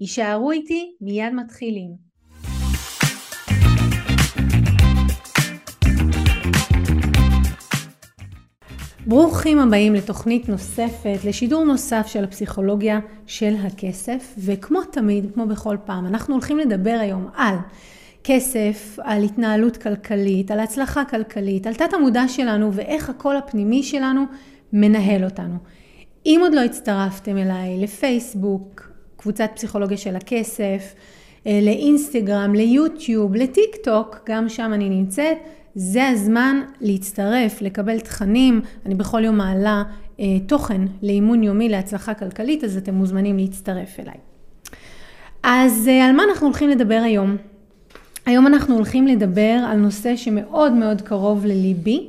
[0.00, 1.90] יישארו איתי, מיד מתחילים.
[9.06, 16.06] ברוכים הבאים לתוכנית נוספת, לשידור נוסף של הפסיכולוגיה של הכסף, וכמו תמיד, כמו בכל פעם,
[16.06, 17.56] אנחנו הולכים לדבר היום על
[18.24, 24.24] כסף, על התנהלות כלכלית, על הצלחה כלכלית, על תת המודע שלנו ואיך הקול הפנימי שלנו
[24.72, 25.56] מנהל אותנו.
[26.26, 30.94] אם עוד לא הצטרפתם אליי לפייסבוק, קבוצת פסיכולוגיה של הכסף,
[31.46, 35.36] אה, לאינסטגרם, ליוטיוב, לטיק טוק, גם שם אני נמצאת.
[35.74, 38.60] זה הזמן להצטרף, לקבל תכנים.
[38.86, 39.82] אני בכל יום מעלה
[40.20, 44.14] אה, תוכן לאימון יומי להצלחה כלכלית, אז אתם מוזמנים להצטרף אליי.
[45.42, 47.36] אז אה, על מה אנחנו הולכים לדבר היום?
[48.26, 52.08] היום אנחנו הולכים לדבר על נושא שמאוד מאוד קרוב לליבי,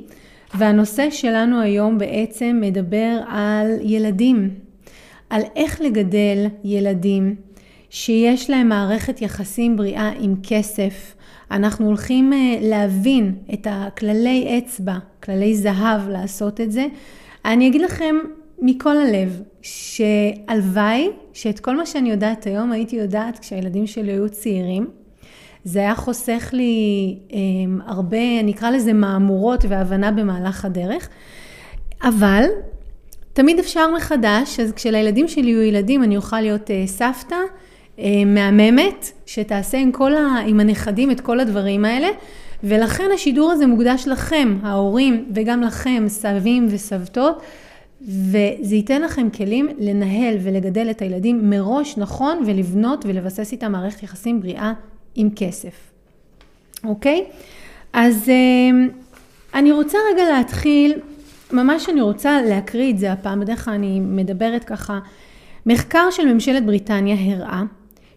[0.54, 4.50] והנושא שלנו היום בעצם מדבר על ילדים.
[5.30, 7.34] על איך לגדל ילדים
[7.90, 11.14] שיש להם מערכת יחסים בריאה עם כסף.
[11.50, 16.86] אנחנו הולכים אה, להבין את הכללי אצבע, כללי זהב לעשות את זה.
[17.44, 18.16] אני אגיד לכם
[18.62, 24.86] מכל הלב, שהלוואי שאת כל מה שאני יודעת היום הייתי יודעת כשהילדים שלי היו צעירים.
[25.64, 27.38] זה היה חוסך לי אה,
[27.86, 31.08] הרבה, אני אקרא לזה מהמורות והבנה במהלך הדרך.
[32.02, 32.44] אבל
[33.32, 37.36] תמיד אפשר מחדש, אז כשלילדים שלי יהיו ילדים אני אוכל להיות uh, סבתא
[37.96, 42.08] uh, מהממת, שתעשה עם, כל ה, עם הנכדים את כל הדברים האלה,
[42.64, 47.42] ולכן השידור הזה מוקדש לכם, ההורים, וגם לכם, סבים וסבתות,
[48.02, 54.40] וזה ייתן לכם כלים לנהל ולגדל את הילדים מראש נכון, ולבנות ולבסס איתם מערכת יחסים
[54.40, 54.72] בריאה
[55.14, 55.74] עם כסף.
[56.84, 57.24] אוקיי?
[57.92, 58.92] אז uh,
[59.54, 60.94] אני רוצה רגע להתחיל
[61.52, 64.98] ממש אני רוצה להקריא את זה הפעם, בדרך כלל אני מדברת ככה.
[65.66, 67.62] מחקר של ממשלת בריטניה הראה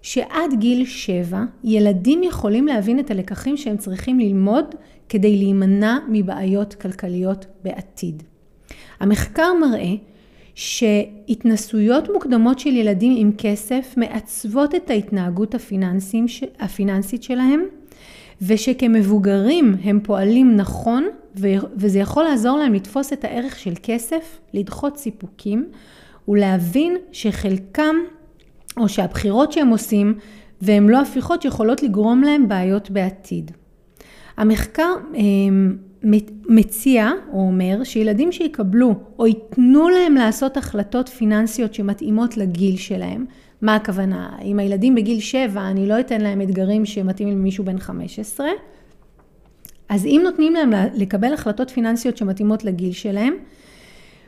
[0.01, 4.75] שעד גיל שבע ילדים יכולים להבין את הלקחים שהם צריכים ללמוד
[5.09, 8.23] כדי להימנע מבעיות כלכליות בעתיד.
[8.99, 9.93] המחקר מראה
[10.55, 15.55] שהתנסויות מוקדמות של ילדים עם כסף מעצבות את ההתנהגות
[16.59, 17.63] הפיננסית שלהם
[18.41, 21.07] ושכמבוגרים הם פועלים נכון
[21.75, 25.69] וזה יכול לעזור להם לתפוס את הערך של כסף, לדחות סיפוקים
[26.27, 27.95] ולהבין שחלקם
[28.77, 30.13] או שהבחירות שהם עושים
[30.61, 33.51] והם לא הפיכות יכולות לגרום להם בעיות בעתיד.
[34.37, 35.75] המחקר אמ,
[36.49, 43.25] מציע או אומר שילדים שיקבלו או ייתנו להם לעשות החלטות פיננסיות שמתאימות לגיל שלהם,
[43.61, 44.29] מה הכוונה?
[44.41, 48.47] אם הילדים בגיל 7 אני לא אתן להם אתגרים שמתאימים למישהו בן 15,
[49.89, 53.33] אז אם נותנים להם לקבל החלטות פיננסיות שמתאימות לגיל שלהם,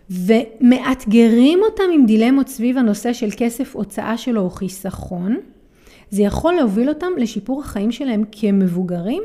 [0.10, 5.38] ומאתגרים אותם עם דילמות סביב הנושא של כסף הוצאה שלו או חיסכון,
[6.10, 9.24] זה יכול להוביל אותם לשיפור החיים שלהם כמבוגרים,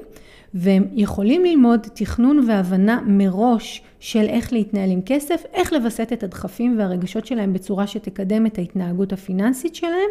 [0.54, 6.78] והם יכולים ללמוד תכנון והבנה מראש של איך להתנהל עם כסף, איך לווסת את הדחפים
[6.78, 10.10] והרגשות שלהם בצורה שתקדם את ההתנהגות הפיננסית שלהם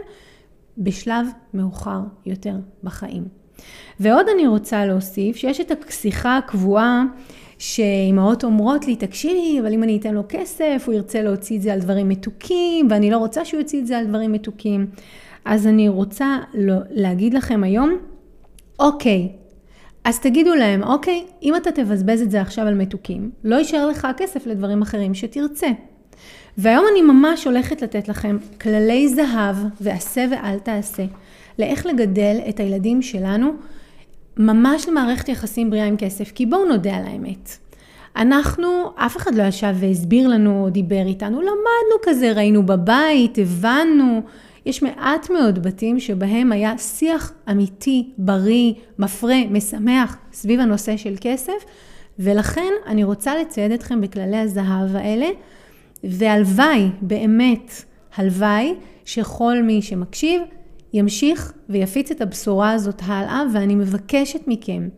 [0.78, 3.39] בשלב מאוחר יותר בחיים.
[4.00, 7.04] ועוד אני רוצה להוסיף שיש את השיחה הקבועה
[7.58, 11.74] שאימהות אומרות לי, תקשיבי, אבל אם אני אתן לו כסף, הוא ירצה להוציא את זה
[11.74, 14.88] על דברים מתוקים, ואני לא רוצה שהוא יוציא את זה על דברים מתוקים.
[15.46, 17.98] אז אני רוצה לא, להגיד לכם היום,
[18.80, 19.30] אוקיי,
[20.04, 24.08] אז תגידו להם, אוקיי, אם אתה תבזבז את זה עכשיו על מתוקים, לא יישאר לך
[24.18, 25.68] כסף לדברים אחרים שתרצה.
[26.58, 31.04] והיום אני ממש הולכת לתת לכם כללי זהב ועשה ואל תעשה,
[31.60, 33.52] לאיך לגדל את הילדים שלנו
[34.38, 37.58] ממש למערכת יחסים בריאה עם כסף, כי בואו נודה על האמת.
[38.16, 44.22] אנחנו, אף אחד לא ישב והסביר לנו או דיבר איתנו, למדנו כזה, ראינו בבית, הבנו.
[44.66, 51.66] יש מעט מאוד בתים שבהם היה שיח אמיתי, בריא, מפרה, משמח, סביב הנושא של כסף,
[52.20, 55.28] ולכן אני רוצה לצייד אתכם בכללי הזהב האלה,
[56.04, 57.72] והלוואי, באמת,
[58.16, 58.74] הלוואי,
[59.06, 60.42] שכל מי שמקשיב
[60.94, 64.90] ימשיך ויפיץ את הבשורה הזאת הלאה, ואני מבקשת מכם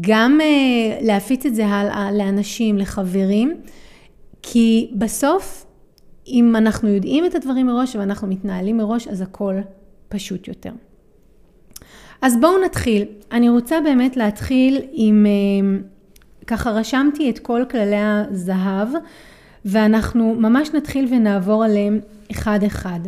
[0.00, 3.54] גם uh, להפיץ את זה הלאה לאנשים, לחברים,
[4.42, 5.66] כי בסוף,
[6.26, 9.54] אם אנחנו יודעים את הדברים מראש ואנחנו מתנהלים מראש, אז הכל
[10.08, 10.70] פשוט יותר.
[12.22, 13.04] אז בואו נתחיל.
[13.32, 15.78] אני רוצה באמת להתחיל עם, אה,
[16.46, 18.88] ככה רשמתי את כל כללי הזהב,
[19.64, 22.00] ואנחנו ממש נתחיל ונעבור עליהם
[22.30, 23.00] אחד-אחד.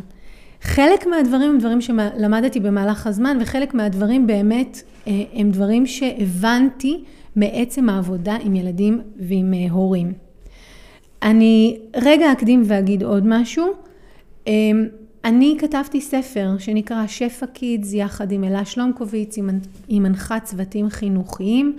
[0.67, 7.05] חלק מהדברים הם דברים שלמדתי במהלך הזמן, וחלק מהדברים באמת אה, הם דברים שהבנתי
[7.37, 10.13] מעצם העבודה עם ילדים ועם אה, הורים.
[11.23, 13.67] אני רגע אקדים ואגיד עוד משהו.
[14.47, 14.87] אמ,
[15.25, 19.37] אני כתבתי ספר שנקרא שפע קידס יחד עם אלה שלומקוביץ,
[19.89, 21.77] היא מנחת צוותים חינוכיים,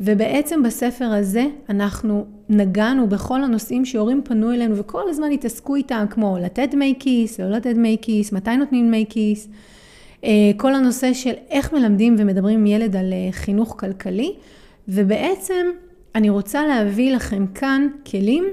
[0.00, 6.38] ובעצם בספר הזה אנחנו נגענו בכל הנושאים שהורים פנו אלינו וכל הזמן התעסקו איתם, כמו
[6.40, 9.48] לתת דמי כיס, לא לתת דמי כיס, מתי נותנים דמי כיס,
[10.24, 14.34] אה, כל הנושא של איך מלמדים ומדברים עם ילד על אה, חינוך כלכלי,
[14.88, 15.66] ובעצם
[16.14, 18.44] אני רוצה להביא לכם כאן כלים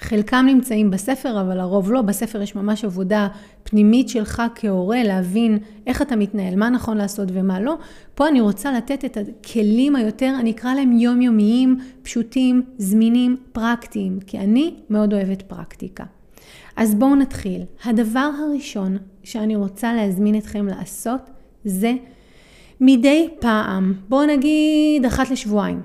[0.00, 2.02] חלקם נמצאים בספר, אבל הרוב לא.
[2.02, 3.28] בספר יש ממש עבודה
[3.62, 7.76] פנימית שלך כהורה, להבין איך אתה מתנהל, מה נכון לעשות ומה לא.
[8.14, 14.38] פה אני רוצה לתת את הכלים היותר, אני אקרא להם יומיומיים, פשוטים, זמינים, פרקטיים, כי
[14.38, 16.04] אני מאוד אוהבת פרקטיקה.
[16.76, 17.62] אז בואו נתחיל.
[17.84, 21.20] הדבר הראשון שאני רוצה להזמין אתכם לעשות
[21.64, 21.92] זה
[22.80, 25.82] מדי פעם, בואו נגיד אחת לשבועיים.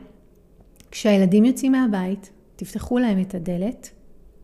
[0.92, 3.90] כשהילדים יוצאים מהבית, תפתחו להם את הדלת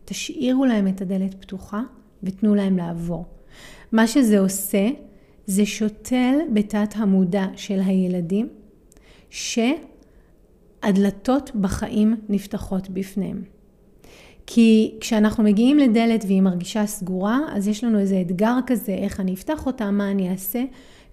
[0.06, 1.82] תשאירו להם את הדלת פתוחה
[2.22, 3.24] ותנו להם לעבור.
[3.92, 4.88] מה שזה עושה,
[5.46, 8.48] זה שותל בתת המודע של הילדים,
[10.80, 13.42] שהדלתות בחיים נפתחות בפניהם.
[14.46, 19.34] כי כשאנחנו מגיעים לדלת והיא מרגישה סגורה, אז יש לנו איזה אתגר כזה, איך אני
[19.34, 20.64] אפתח אותה, מה אני אעשה,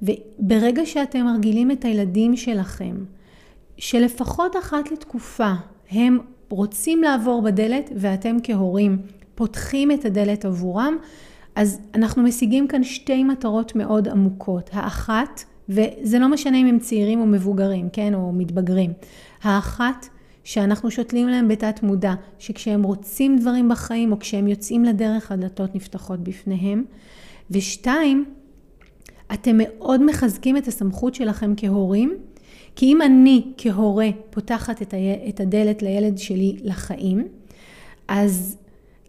[0.01, 2.95] וברגע שאתם מרגילים את הילדים שלכם,
[3.77, 5.53] שלפחות אחת לתקופה
[5.89, 6.19] הם
[6.55, 8.97] רוצים לעבור בדלת ואתם כהורים
[9.35, 10.97] פותחים את הדלת עבורם,
[11.55, 14.69] אז אנחנו משיגים כאן שתי מטרות מאוד עמוקות.
[14.73, 18.93] האחת, וזה לא משנה אם הם צעירים או מבוגרים, כן, או מתבגרים.
[19.43, 20.07] האחת,
[20.43, 26.19] שאנחנו שותלים להם בתת מודע, שכשהם רוצים דברים בחיים או כשהם יוצאים לדרך הדלתות נפתחות
[26.19, 26.83] בפניהם.
[27.51, 28.25] ושתיים,
[29.33, 32.17] אתם מאוד מחזקים את הסמכות שלכם כהורים
[32.75, 34.97] כי אם אני כהורה פותחת את, ה...
[35.29, 37.27] את הדלת לילד שלי לחיים,
[38.07, 38.57] אז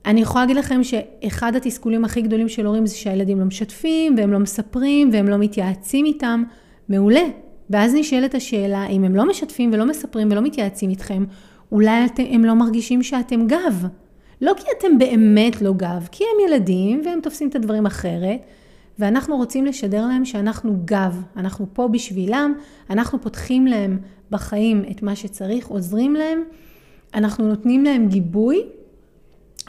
[0.06, 4.32] אני יכולה להגיד לכם שאחד התסכולים הכי גדולים של הורים זה שהילדים לא משתפים והם
[4.32, 6.44] לא מספרים והם לא מתייעצים איתם.
[6.88, 7.24] מעולה.
[7.70, 11.24] ואז נשאלת השאלה, אם הם לא משתפים ולא מספרים ולא מתייעצים איתכם,
[11.72, 13.86] אולי אתם, הם לא מרגישים שאתם גב.
[14.40, 18.40] לא כי אתם באמת לא גב, כי הם ילדים והם תופסים את הדברים אחרת,
[18.98, 22.54] ואנחנו רוצים לשדר להם שאנחנו גב, אנחנו פה בשבילם,
[22.90, 23.98] אנחנו פותחים להם
[24.30, 26.42] בחיים את מה שצריך, עוזרים להם,
[27.14, 28.62] אנחנו נותנים להם גיבוי,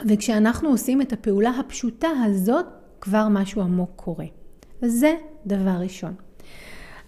[0.04, 2.66] וכשאנחנו עושים את הפעולה הפשוטה הזאת,
[3.00, 4.24] כבר משהו עמוק קורה.
[4.82, 5.14] אז זה
[5.46, 6.14] דבר ראשון.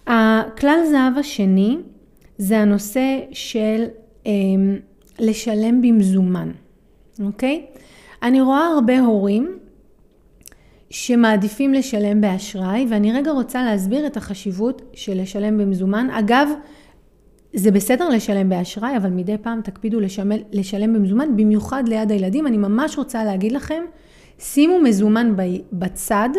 [0.07, 1.77] הכלל זהב השני
[2.37, 3.85] זה הנושא של
[4.27, 4.31] אה,
[5.19, 6.51] לשלם במזומן,
[7.23, 7.65] אוקיי?
[8.23, 9.59] אני רואה הרבה הורים
[10.89, 16.07] שמעדיפים לשלם באשראי, ואני רגע רוצה להסביר את החשיבות של לשלם במזומן.
[16.11, 16.49] אגב,
[17.53, 22.47] זה בסדר לשלם באשראי, אבל מדי פעם תקפידו לשמל, לשלם במזומן, במיוחד ליד הילדים.
[22.47, 23.83] אני ממש רוצה להגיד לכם,
[24.39, 25.33] שימו מזומן
[25.73, 26.29] בצד,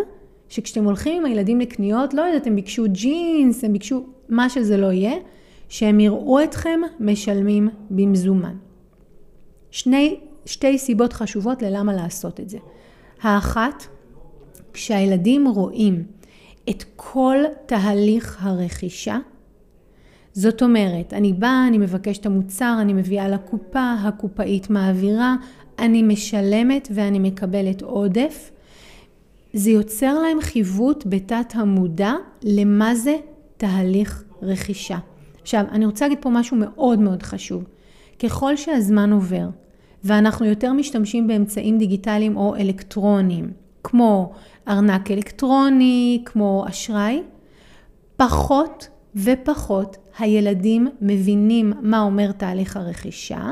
[0.49, 4.93] שכשאתם הולכים עם הילדים לקניות, לא יודעת, הם ביקשו ג'ינס, הם ביקשו מה שזה לא
[4.93, 5.15] יהיה,
[5.69, 8.55] שהם יראו אתכם משלמים במזומן.
[9.71, 12.59] שני, שתי סיבות חשובות ללמה לעשות את זה.
[13.23, 13.87] האחת,
[14.73, 16.03] כשהילדים רואים
[16.71, 17.37] את כל
[17.67, 19.19] תהליך הרכישה,
[20.33, 25.37] זאת אומרת, אני באה, אני מבקשת את המוצר, אני מביאה לקופה, הקופאית מעבירה,
[25.79, 28.51] אני משלמת ואני מקבלת עודף.
[29.53, 32.13] זה יוצר להם חיווט בתת המודע
[32.43, 33.17] למה זה
[33.57, 34.99] תהליך רכישה.
[35.43, 37.65] עכשיו, אני רוצה להגיד פה משהו מאוד מאוד חשוב.
[38.19, 39.49] ככל שהזמן עובר
[40.05, 43.51] ואנחנו יותר משתמשים באמצעים דיגיטליים או אלקטרוניים,
[43.85, 44.33] כמו
[44.69, 47.23] ארנק אלקטרוני, כמו אשראי,
[48.17, 53.51] פחות ופחות הילדים מבינים מה אומר תהליך הרכישה,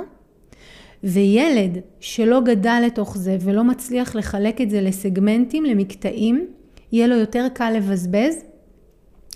[1.04, 6.46] וילד שלא גדל לתוך זה ולא מצליח לחלק את זה לסגמנטים, למקטעים,
[6.92, 8.44] יהיה לו יותר קל לבזבז,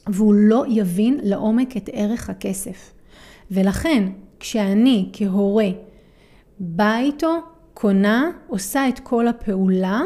[0.06, 2.92] והוא לא יבין לעומק את ערך הכסף.
[3.50, 4.08] ולכן,
[4.40, 5.68] כשאני כהורה
[6.60, 7.38] באה איתו,
[7.74, 10.00] קונה, עושה את כל הפעולה,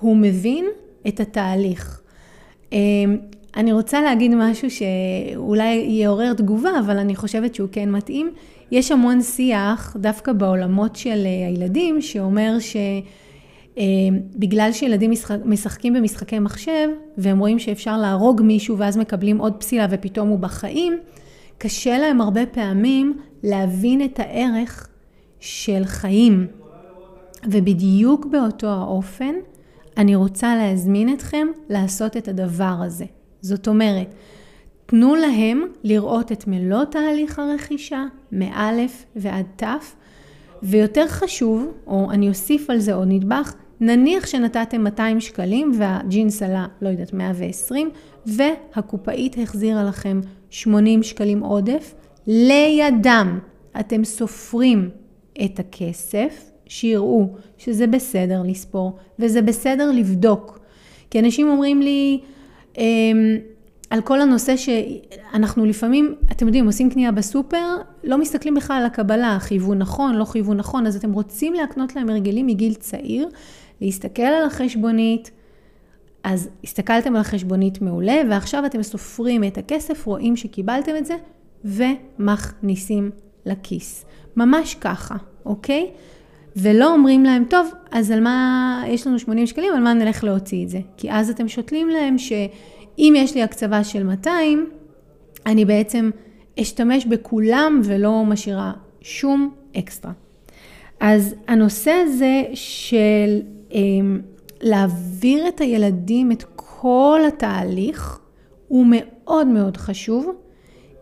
[0.00, 0.66] הוא מבין
[1.08, 2.00] את התהליך.
[2.72, 2.78] אמ,
[3.56, 8.30] אני רוצה להגיד משהו שאולי יעורר תגובה, אבל אני חושבת שהוא כן מתאים.
[8.70, 12.56] יש המון שיח, דווקא בעולמות של אה, הילדים, שאומר
[14.36, 16.88] בגלל שילדים משחק, משחקים במשחקי מחשב,
[17.18, 20.98] והם רואים שאפשר להרוג מישהו ואז מקבלים עוד פסילה ופתאום הוא בחיים,
[21.58, 24.88] קשה להם הרבה פעמים להבין את הערך
[25.40, 26.46] של חיים.
[27.44, 29.34] ובדיוק באותו האופן,
[29.96, 33.04] אני רוצה להזמין אתכם לעשות את הדבר הזה.
[33.40, 34.14] זאת אומרת,
[34.86, 39.96] תנו להם לראות את מלוא תהליך הרכישה, מאלף ועד תף,
[40.62, 46.66] ויותר חשוב, או אני אוסיף על זה עוד נדבך, נניח שנתתם 200 שקלים והג'ינס עלה,
[46.82, 47.90] לא יודעת, 120,
[48.26, 51.94] והקופאית החזירה לכם 80 שקלים עודף,
[52.26, 53.38] לידם
[53.80, 54.90] אתם סופרים
[55.44, 60.58] את הכסף, שיראו שזה בסדר לספור וזה בסדר לבדוק.
[61.10, 62.20] כי אנשים אומרים לי,
[62.78, 63.36] אמ,
[63.90, 69.36] על כל הנושא שאנחנו לפעמים, אתם יודעים, עושים קנייה בסופר, לא מסתכלים בכלל על הקבלה,
[69.40, 73.28] חייבו נכון, לא חייבו נכון, אז אתם רוצים להקנות להם הרגלים מגיל צעיר,
[73.80, 75.30] להסתכל על החשבונית,
[76.24, 81.16] אז הסתכלתם על החשבונית מעולה, ועכשיו אתם סופרים את הכסף, רואים שקיבלתם את זה,
[81.64, 83.10] ומכניסים
[83.46, 84.04] לכיס.
[84.36, 85.90] ממש ככה, אוקיי?
[86.56, 90.64] ולא אומרים להם, טוב, אז על מה, יש לנו 80 שקלים, על מה נלך להוציא
[90.64, 90.80] את זה?
[90.96, 94.66] כי אז אתם שותלים להם שאם יש לי הקצבה של 200,
[95.46, 96.10] אני בעצם
[96.60, 100.12] אשתמש בכולם ולא משאירה שום אקסטרה.
[101.00, 103.40] אז הנושא הזה של
[103.74, 103.80] אה,
[104.60, 108.18] להעביר את הילדים את כל התהליך
[108.68, 110.30] הוא מאוד מאוד חשוב,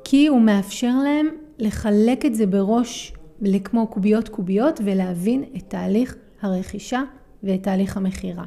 [0.04, 7.02] כי הוא מאפשר להם לחלק את זה בראש לכמו קוביות קוביות ולהבין את תהליך הרכישה
[7.42, 8.44] ואת תהליך המכירה.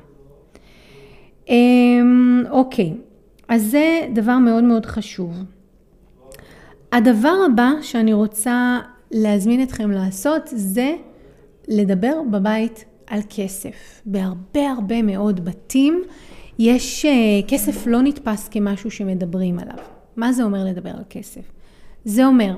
[1.49, 2.93] אמ, אוקיי,
[3.47, 5.43] אז זה דבר מאוד מאוד חשוב.
[6.91, 8.79] הדבר הבא שאני רוצה
[9.11, 10.93] להזמין אתכם לעשות זה
[11.67, 14.01] לדבר בבית על כסף.
[14.05, 16.03] בהרבה הרבה מאוד בתים
[16.59, 17.11] יש אה,
[17.47, 19.77] כסף לא נתפס כמשהו שמדברים עליו.
[20.15, 21.41] מה זה אומר לדבר על כסף?
[22.05, 22.55] זה אומר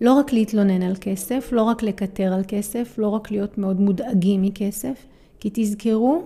[0.00, 4.42] לא רק להתלונן על כסף, לא רק לקטר על כסף, לא רק להיות מאוד מודאגים
[4.42, 5.06] מכסף,
[5.40, 6.22] כי תזכרו,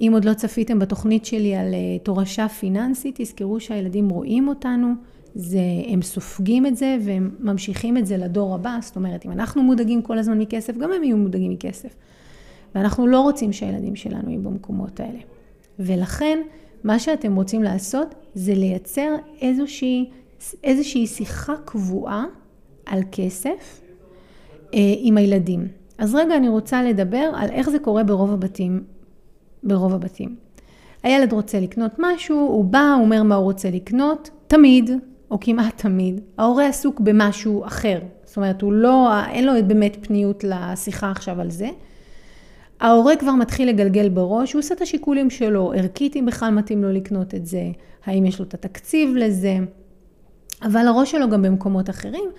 [0.00, 4.92] אם עוד לא צפיתם בתוכנית שלי על אה, תורשה פיננסית, תזכרו שהילדים רואים אותנו,
[5.34, 9.62] זה, הם סופגים את זה והם ממשיכים את זה לדור הבא, זאת אומרת, אם אנחנו
[9.62, 11.94] מודאגים כל הזמן מכסף, גם הם יהיו מודאגים מכסף.
[12.74, 15.18] ואנחנו לא רוצים שהילדים שלנו יהיו במקומות האלה.
[15.78, 16.38] ולכן,
[16.84, 20.10] מה שאתם רוצים לעשות זה לייצר איזושהי,
[20.64, 22.24] איזושהי שיחה קבועה
[22.86, 23.80] על כסף
[24.74, 25.68] אה, עם הילדים.
[25.98, 28.84] אז רגע אני רוצה לדבר על איך זה קורה ברוב הבתים.
[29.62, 30.36] ברוב הבתים.
[31.02, 34.90] הילד רוצה לקנות משהו, הוא בא, הוא אומר מה הוא רוצה לקנות, תמיד,
[35.30, 38.00] או כמעט תמיד, ההורה עסוק במשהו אחר.
[38.24, 41.68] זאת אומרת, הוא לא, אין לו באמת פניות לשיחה עכשיו על זה.
[42.80, 46.92] ההורה כבר מתחיל לגלגל בראש, הוא עושה את השיקולים שלו, ערכית אם בכלל מתאים לו
[46.92, 47.62] לקנות את זה,
[48.04, 49.56] האם יש לו את התקציב לזה,
[50.62, 52.30] אבל הראש שלו גם במקומות אחרים,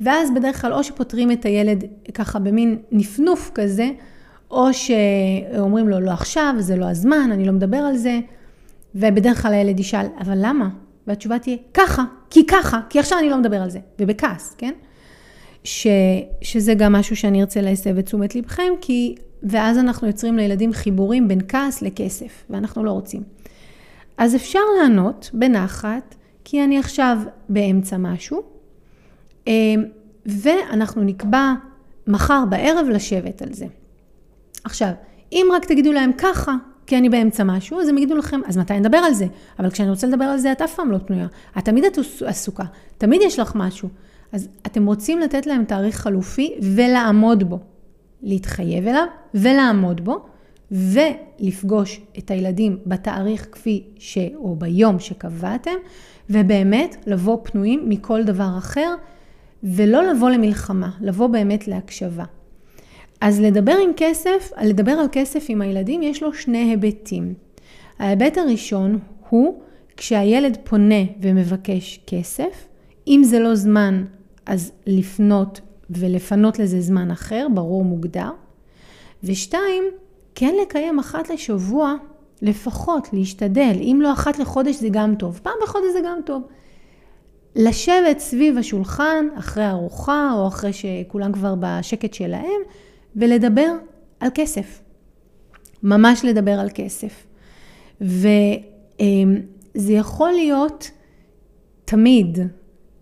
[0.00, 3.90] ואז בדרך כלל או שפותרים את הילד ככה במין נפנוף כזה,
[4.50, 8.18] או שאומרים לו לא עכשיו, זה לא הזמן, אני לא מדבר על זה,
[8.94, 10.68] ובדרך כלל הילד ישאל, אבל למה?
[11.06, 14.72] והתשובה תהיה, ככה, כי ככה, כי עכשיו אני לא מדבר על זה, ובכעס, כן?
[15.64, 15.86] ש,
[16.42, 21.28] שזה גם משהו שאני ארצה להסב את תשומת לבכם, כי, ואז אנחנו יוצרים לילדים חיבורים
[21.28, 23.22] בין כעס לכסף, ואנחנו לא רוצים.
[24.18, 26.14] אז אפשר לענות בנחת,
[26.44, 28.57] כי אני עכשיו באמצע משהו,
[30.26, 31.54] ואנחנו נקבע
[32.06, 33.66] מחר בערב לשבת על זה.
[34.64, 34.90] עכשיו,
[35.32, 36.54] אם רק תגידו להם ככה,
[36.86, 39.26] כי אני באמצע משהו, אז הם יגידו לכם, אז מתי נדבר על זה?
[39.58, 41.26] אבל כשאני רוצה לדבר על זה, את אף פעם לא פנויה.
[41.58, 42.64] את תמיד את עסוקה,
[42.98, 43.88] תמיד יש לך משהו.
[44.32, 47.58] אז אתם רוצים לתת להם תאריך חלופי ולעמוד בו.
[48.22, 50.26] להתחייב אליו ולעמוד בו,
[50.70, 54.18] ולפגוש את הילדים בתאריך כפי ש...
[54.36, 55.74] או ביום שקבעתם,
[56.30, 58.94] ובאמת לבוא פנויים מכל דבר אחר.
[59.62, 62.24] ולא לבוא למלחמה, לבוא באמת להקשבה.
[63.20, 67.34] אז לדבר עם כסף, לדבר על כסף עם הילדים, יש לו שני היבטים.
[67.98, 68.98] ההיבט הראשון
[69.28, 69.60] הוא
[69.96, 72.66] כשהילד פונה ומבקש כסף,
[73.08, 74.04] אם זה לא זמן,
[74.46, 75.60] אז לפנות
[75.90, 78.30] ולפנות לזה זמן אחר, ברור מוגדר.
[79.24, 79.84] ושתיים,
[80.34, 81.94] כן לקיים אחת לשבוע,
[82.42, 86.42] לפחות להשתדל, אם לא אחת לחודש זה גם טוב, פעם בחודש זה גם טוב.
[87.58, 92.60] לשבת סביב השולחן אחרי ארוחה או אחרי שכולם כבר בשקט שלהם
[93.16, 93.72] ולדבר
[94.20, 94.82] על כסף.
[95.82, 97.26] ממש לדבר על כסף.
[98.00, 98.32] וזה
[99.88, 100.90] יכול להיות
[101.84, 102.38] תמיד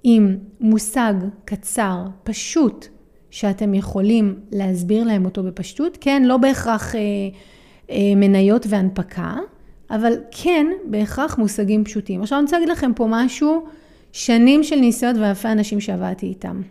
[0.02, 2.86] עם מושג קצר, פשוט,
[3.30, 5.98] שאתם יכולים להסביר להם אותו בפשטות.
[6.00, 9.36] כן, לא בהכרח אה, מניות והנפקה,
[9.90, 12.22] אבל כן בהכרח מושגים פשוטים.
[12.22, 13.66] עכשיו אני רוצה להגיד לכם פה משהו,
[14.16, 16.62] שנים של ניסיון ואלפי אנשים שעבדתי איתם.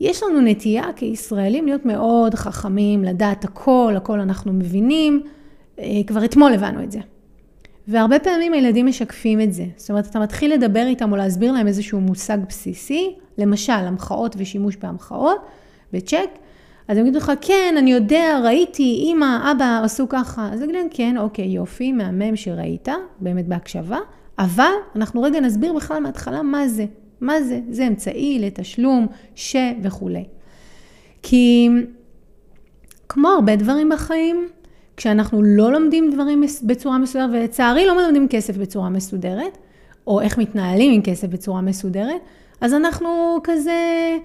[0.00, 5.22] יש לנו נטייה כישראלים להיות מאוד חכמים, לדעת הכל, הכל אנחנו מבינים,
[5.78, 6.98] אה, כבר אתמול הבנו את זה.
[7.88, 9.64] והרבה פעמים הילדים משקפים את זה.
[9.76, 14.76] זאת אומרת, אתה מתחיל לדבר איתם או להסביר להם איזשהו מושג בסיסי, למשל, המחאות ושימוש
[14.76, 15.38] בהמחאות,
[15.92, 16.30] בצ'ק,
[16.88, 20.48] אז הם יגידו לך, כן, אני יודע, ראיתי, אמא, אבא עשו ככה.
[20.52, 22.88] אז יגידו להם, כן, אוקיי, יופי, מהמם שראית,
[23.20, 23.98] באמת בהקשבה,
[24.38, 26.86] אבל אנחנו רגע נסביר בכלל מההתחלה מה זה.
[27.20, 27.60] מה זה?
[27.70, 30.24] זה אמצעי לתשלום, ש וכולי.
[31.22, 31.68] כי
[33.08, 34.48] כמו הרבה דברים בחיים,
[34.96, 39.58] כשאנחנו לא לומדים דברים בצורה מסודרת, ולצערי לא מלמדים כסף בצורה מסודרת,
[40.06, 42.20] או איך מתנהלים עם כסף בצורה מסודרת,
[42.60, 44.16] אז אנחנו כזה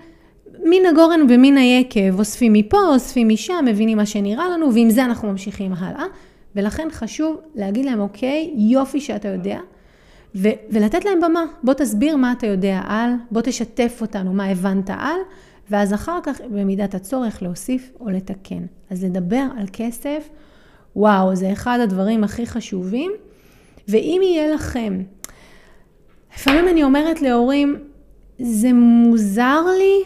[0.63, 5.31] מן הגורן ומן היקב, אוספים מפה, אוספים משם, מבינים מה שנראה לנו, ועם זה אנחנו
[5.31, 6.05] ממשיכים הלאה.
[6.55, 9.59] ולכן חשוב להגיד להם, אוקיי, יופי שאתה יודע,
[10.35, 11.45] ו- ולתת להם במה.
[11.63, 15.17] בוא תסביר מה אתה יודע על, בוא תשתף אותנו מה הבנת על,
[15.69, 18.65] ואז אחר כך במידת הצורך להוסיף או לתקן.
[18.89, 20.29] אז לדבר על כסף,
[20.95, 23.11] וואו, זה אחד הדברים הכי חשובים.
[23.87, 25.01] ואם יהיה לכם,
[26.35, 27.75] לפעמים אני אומרת להורים,
[28.39, 30.03] זה מוזר לי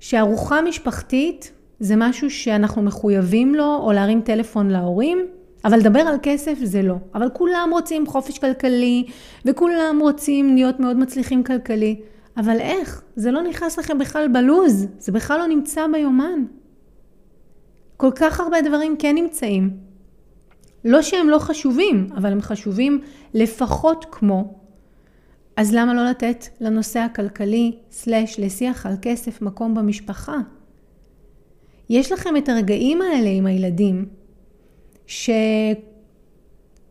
[0.00, 5.26] שארוחה משפחתית זה משהו שאנחנו מחויבים לו, או להרים טלפון להורים,
[5.64, 6.94] אבל לדבר על כסף זה לא.
[7.14, 9.04] אבל כולם רוצים חופש כלכלי,
[9.44, 12.00] וכולם רוצים להיות מאוד מצליחים כלכלי.
[12.36, 13.02] אבל איך?
[13.16, 16.44] זה לא נכנס לכם בכלל בלוז, זה בכלל לא נמצא ביומן.
[17.96, 19.70] כל כך הרבה דברים כן נמצאים.
[20.84, 23.00] לא שהם לא חשובים, אבל הם חשובים
[23.34, 24.54] לפחות כמו.
[25.56, 30.36] אז למה לא לתת לנושא הכלכלי, סלש, לשיח על כסף, מקום במשפחה?
[31.90, 34.06] יש לכם את הרגעים האלה עם הילדים,
[35.06, 35.30] ש...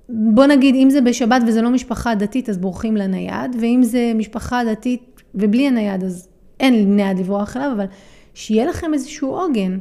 [0.10, 4.62] בוא נגיד, אם זה בשבת וזה לא משפחה דתית, אז בורחים לנייד, ואם זה משפחה
[4.72, 6.28] דתית ובלי הנייד, אז
[6.60, 7.86] אין נייד לברוח אליו, אבל
[8.34, 9.80] שיהיה לכם איזשהו עוגן.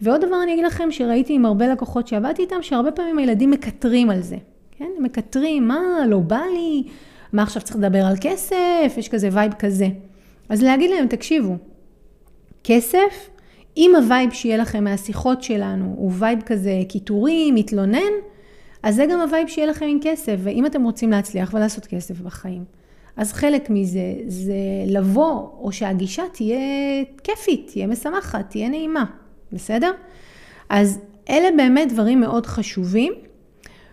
[0.00, 4.10] ועוד דבר אני אגיד לכם, שראיתי עם הרבה לקוחות שעבדתי איתם, שהרבה פעמים הילדים מקטרים
[4.10, 4.36] על זה.
[4.78, 4.90] כן?
[5.00, 6.82] מקטרים, מה, לא בא לי,
[7.32, 9.88] מה עכשיו צריך לדבר על כסף, יש כזה vibe כזה.
[10.48, 11.56] אז להגיד להם, תקשיבו,
[12.64, 13.30] כסף
[13.78, 18.12] אם ה vibe שיהיה לכם מהשיחות שלנו הוא vibe כזה קיטורי, מתלונן,
[18.82, 22.20] אז זה גם ה vibe שיהיה לכם עם כסף, ואם אתם רוצים להצליח ולעשות כסף
[22.20, 22.64] בחיים.
[23.16, 24.54] אז חלק מזה זה
[24.86, 26.58] לבוא, או שהגישה תהיה
[27.24, 29.04] כיפית, תהיה משמחת, תהיה נעימה,
[29.52, 29.90] בסדר?
[30.68, 33.12] אז אלה באמת דברים מאוד חשובים,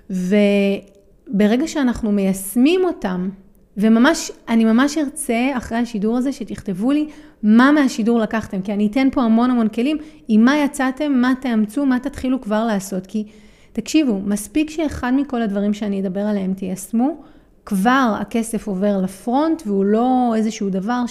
[0.10, 3.30] וברגע שאנחנו מיישמים אותם,
[3.78, 7.08] וממש, אני ממש ארצה אחרי השידור הזה שתכתבו לי
[7.44, 11.86] מה מהשידור לקחתם, כי אני אתן פה המון המון כלים, עם מה יצאתם, מה תאמצו,
[11.86, 13.26] מה תתחילו כבר לעשות, כי
[13.74, 17.18] תקשיבו, מספיק שאחד מכל הדברים שאני אדבר עליהם תיישמו,
[17.66, 21.04] כבר הכסף עובר לפרונט והוא לא איזשהו דבר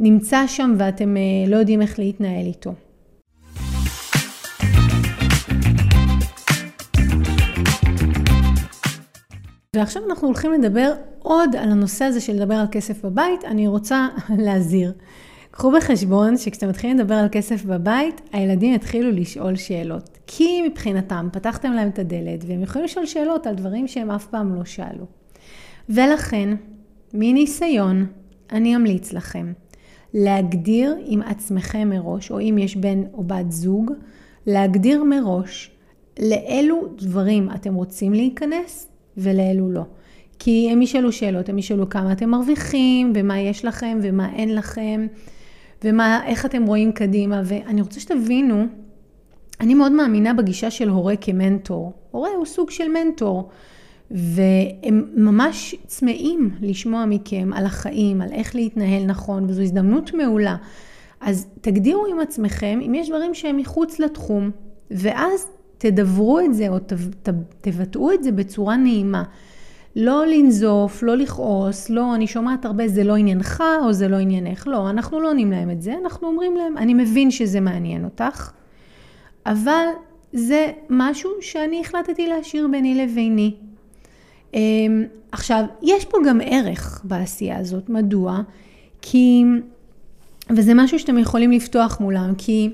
[0.00, 2.74] שנמצא שם ואתם אה, לא יודעים איך להתנהל איתו.
[9.74, 13.44] ועכשיו אנחנו הולכים לדבר עוד על הנושא הזה של לדבר על כסף בבית.
[13.44, 14.08] אני רוצה
[14.44, 14.92] להזהיר.
[15.50, 20.18] קחו בחשבון שכשאתם מתחילים לדבר על כסף בבית, הילדים יתחילו לשאול שאלות.
[20.26, 24.54] כי מבחינתם פתחתם להם את הדלת והם יכולים לשאול שאלות על דברים שהם אף פעם
[24.54, 25.06] לא שאלו.
[25.88, 26.54] ולכן,
[27.14, 28.06] מניסיון,
[28.52, 29.52] אני אמליץ לכם
[30.14, 33.92] להגדיר עם עצמכם מראש, או אם יש בן או בת זוג,
[34.46, 35.70] להגדיר מראש
[36.18, 39.82] לאילו דברים אתם רוצים להיכנס ולאלו לא.
[40.38, 45.06] כי הם ישאלו שאלות, הם ישאלו כמה אתם מרוויחים, ומה יש לכם, ומה אין לכם,
[45.82, 47.42] ואיך אתם רואים קדימה.
[47.44, 48.64] ואני רוצה שתבינו,
[49.60, 51.92] אני מאוד מאמינה בגישה של הורה כמנטור.
[52.10, 53.48] הורה הוא סוג של מנטור.
[54.10, 60.56] והם ממש צמאים לשמוע מכם על החיים, על איך להתנהל נכון, וזו הזדמנות מעולה.
[61.20, 64.50] אז תגדירו עם עצמכם אם יש דברים שהם מחוץ לתחום,
[64.90, 65.46] ואז
[65.84, 66.78] תדברו את זה או
[67.60, 69.22] תבטאו את זה בצורה נעימה.
[69.96, 74.66] לא לנזוף, לא לכעוס, לא, אני שומעת הרבה, זה לא עניינך או זה לא עניינך.
[74.66, 78.50] לא, אנחנו לא עונים להם את זה, אנחנו אומרים להם, אני מבין שזה מעניין אותך,
[79.46, 79.86] אבל
[80.32, 83.54] זה משהו שאני החלטתי להשאיר ביני לביני.
[84.54, 88.40] אמ, עכשיו, יש פה גם ערך בעשייה הזאת, מדוע?
[89.02, 89.44] כי,
[90.50, 92.70] וזה משהו שאתם יכולים לפתוח מולם, כי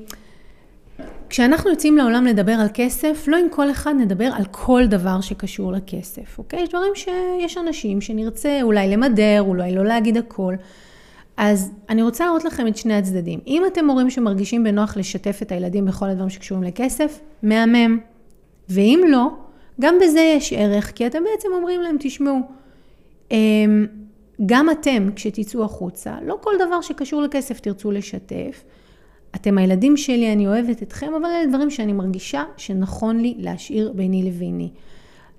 [1.31, 5.73] כשאנחנו יוצאים לעולם לדבר על כסף, לא עם כל אחד נדבר על כל דבר שקשור
[5.73, 6.63] לכסף, אוקיי?
[6.63, 10.55] יש דברים שיש אנשים שנרצה אולי למדר, אולי לא להגיד הכל.
[11.37, 13.41] אז אני רוצה להראות לכם את שני הצדדים.
[13.47, 17.99] אם אתם הורים שמרגישים בנוח לשתף את הילדים בכל הדברים שקשורים לכסף, מהמם,
[18.69, 19.29] ואם לא,
[19.81, 22.39] גם בזה יש ערך, כי אתם בעצם אומרים להם, תשמעו,
[23.31, 23.87] אמ,
[24.47, 28.65] גם אתם, כשתצאו החוצה, לא כל דבר שקשור לכסף תרצו לשתף.
[29.35, 34.23] אתם הילדים שלי, אני אוהבת אתכם, אבל אלה דברים שאני מרגישה שנכון לי להשאיר ביני
[34.23, 34.71] לביני.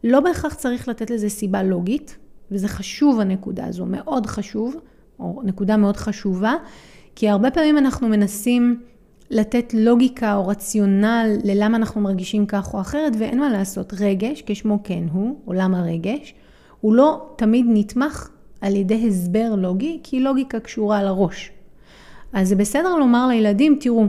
[0.03, 2.17] לא בהכרח צריך לתת לזה סיבה לוגית,
[2.51, 4.75] וזה חשוב הנקודה הזו, מאוד חשוב,
[5.19, 6.53] או נקודה מאוד חשובה,
[7.15, 8.81] כי הרבה פעמים אנחנו מנסים
[9.29, 13.93] לתת לוגיקה או רציונל ללמה אנחנו מרגישים כך או אחרת, ואין מה לעשות.
[13.99, 16.33] רגש, כשמו כן הוא, עולם הרגש,
[16.81, 18.29] הוא לא תמיד נתמך
[18.61, 21.51] על ידי הסבר לוגי, כי לוגיקה קשורה לראש.
[22.33, 24.05] אז זה בסדר לומר לילדים, תראו,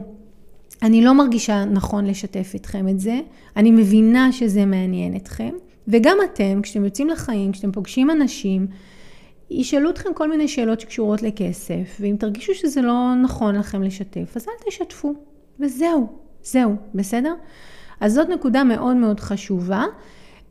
[0.83, 3.21] אני לא מרגישה נכון לשתף אתכם את זה,
[3.57, 5.51] אני מבינה שזה מעניין אתכם,
[5.89, 8.67] וגם אתם, כשאתם יוצאים לחיים, כשאתם פוגשים אנשים,
[9.51, 14.47] ישאלו אתכם כל מיני שאלות שקשורות לכסף, ואם תרגישו שזה לא נכון לכם לשתף, אז
[14.49, 15.15] אל תשתפו,
[15.61, 16.07] וזהו,
[16.43, 17.35] זהו, בסדר?
[18.01, 19.85] אז זאת נקודה מאוד מאוד חשובה.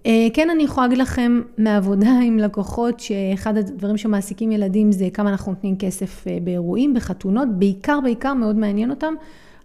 [0.06, 5.30] אה, כן, אני יכולה להגיד לכם מעבודה עם לקוחות, שאחד הדברים שמעסיקים ילדים זה כמה
[5.30, 9.14] אנחנו נותנים כסף אה, באירועים, בחתונות, בעיקר, בעיקר מאוד מעניין אותם,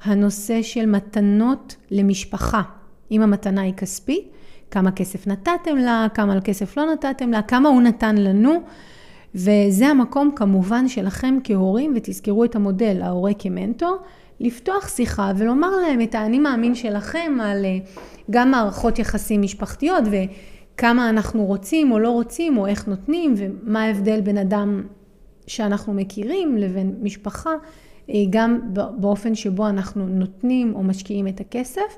[0.02, 2.62] הנושא של מתנות למשפחה.
[3.10, 4.28] אם המתנה היא כספית,
[4.70, 8.62] כמה כסף נתתם לה, כמה כסף לא נתתם לה, כמה הוא נתן לנו.
[9.34, 13.96] וזה המקום כמובן שלכם כהורים, ותזכרו את המודל, ההורה כמנטור,
[14.40, 17.78] לפתוח שיחה ולומר להם את האני מאמין שלכם על אה,
[18.30, 24.20] גם מערכות יחסים משפחתיות וכמה אנחנו רוצים או לא רוצים או איך נותנים ומה ההבדל
[24.20, 24.82] בין אדם
[25.46, 27.50] שאנחנו מכירים לבין משפחה,
[28.10, 31.96] אה, גם באופן שבו אנחנו נותנים או משקיעים את הכסף.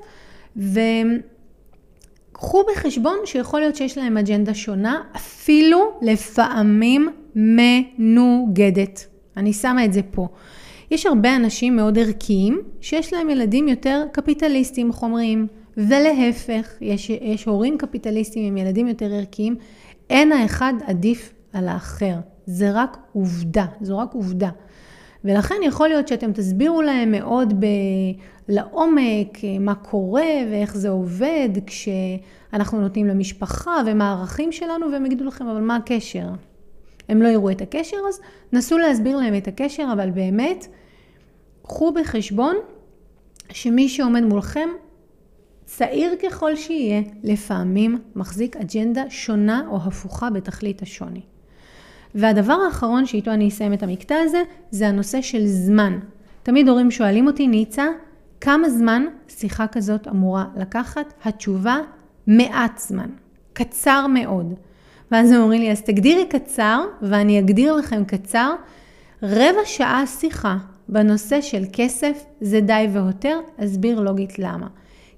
[2.31, 9.07] וקחו בחשבון שיכול להיות שיש להם אג'נדה שונה, אפילו לפעמים מנוגדת.
[9.37, 10.27] אני שמה את זה פה.
[10.91, 15.47] יש הרבה אנשים מאוד ערכיים שיש להם ילדים יותר קפיטליסטים חומריים,
[15.77, 19.55] ולהפך, יש, יש הורים קפיטליסטים עם ילדים יותר ערכיים,
[20.09, 22.15] אין האחד עדיף על האחר.
[22.45, 24.49] זה רק עובדה, זו רק עובדה.
[25.25, 27.65] ולכן יכול להיות שאתם תסבירו להם מאוד ב...
[28.49, 35.47] לעומק מה קורה ואיך זה עובד כשאנחנו נותנים למשפחה ומה הערכים שלנו, והם יגידו לכם,
[35.47, 36.27] אבל מה הקשר?
[37.09, 38.19] הם לא יראו את הקשר, אז
[38.53, 40.67] נסו להסביר להם את הקשר, אבל באמת,
[41.69, 42.55] קחו בחשבון
[43.51, 44.69] שמי שעומד מולכם,
[45.65, 51.21] צעיר ככל שיהיה, לפעמים מחזיק אג'נדה שונה או הפוכה בתכלית השוני.
[52.15, 55.99] והדבר האחרון שאיתו אני אסיים את המקטע הזה, זה הנושא של זמן.
[56.43, 57.85] תמיד הורים שואלים אותי, ניצה,
[58.41, 61.13] כמה זמן שיחה כזאת אמורה לקחת?
[61.23, 61.77] התשובה,
[62.27, 63.09] מעט זמן.
[63.53, 64.53] קצר מאוד.
[65.11, 68.55] ואז הם אומרים לי, אז תגדירי קצר, ואני אגדיר לכם קצר,
[69.23, 70.57] רבע שעה שיחה
[70.89, 74.67] בנושא של כסף זה די והותר, אסביר לוגית למה.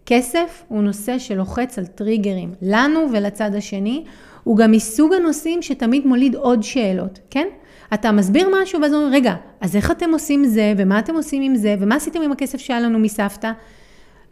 [0.05, 4.03] כסף הוא נושא שלוחץ על טריגרים, לנו ולצד השני,
[4.43, 7.47] הוא גם מסוג הנושאים שתמיד מוליד עוד שאלות, כן?
[7.93, 11.55] אתה מסביר משהו ואז אומרים, רגע, אז איך אתם עושים זה, ומה אתם עושים עם
[11.55, 13.51] זה, ומה עשיתם עם הכסף שהיה לנו מסבתא?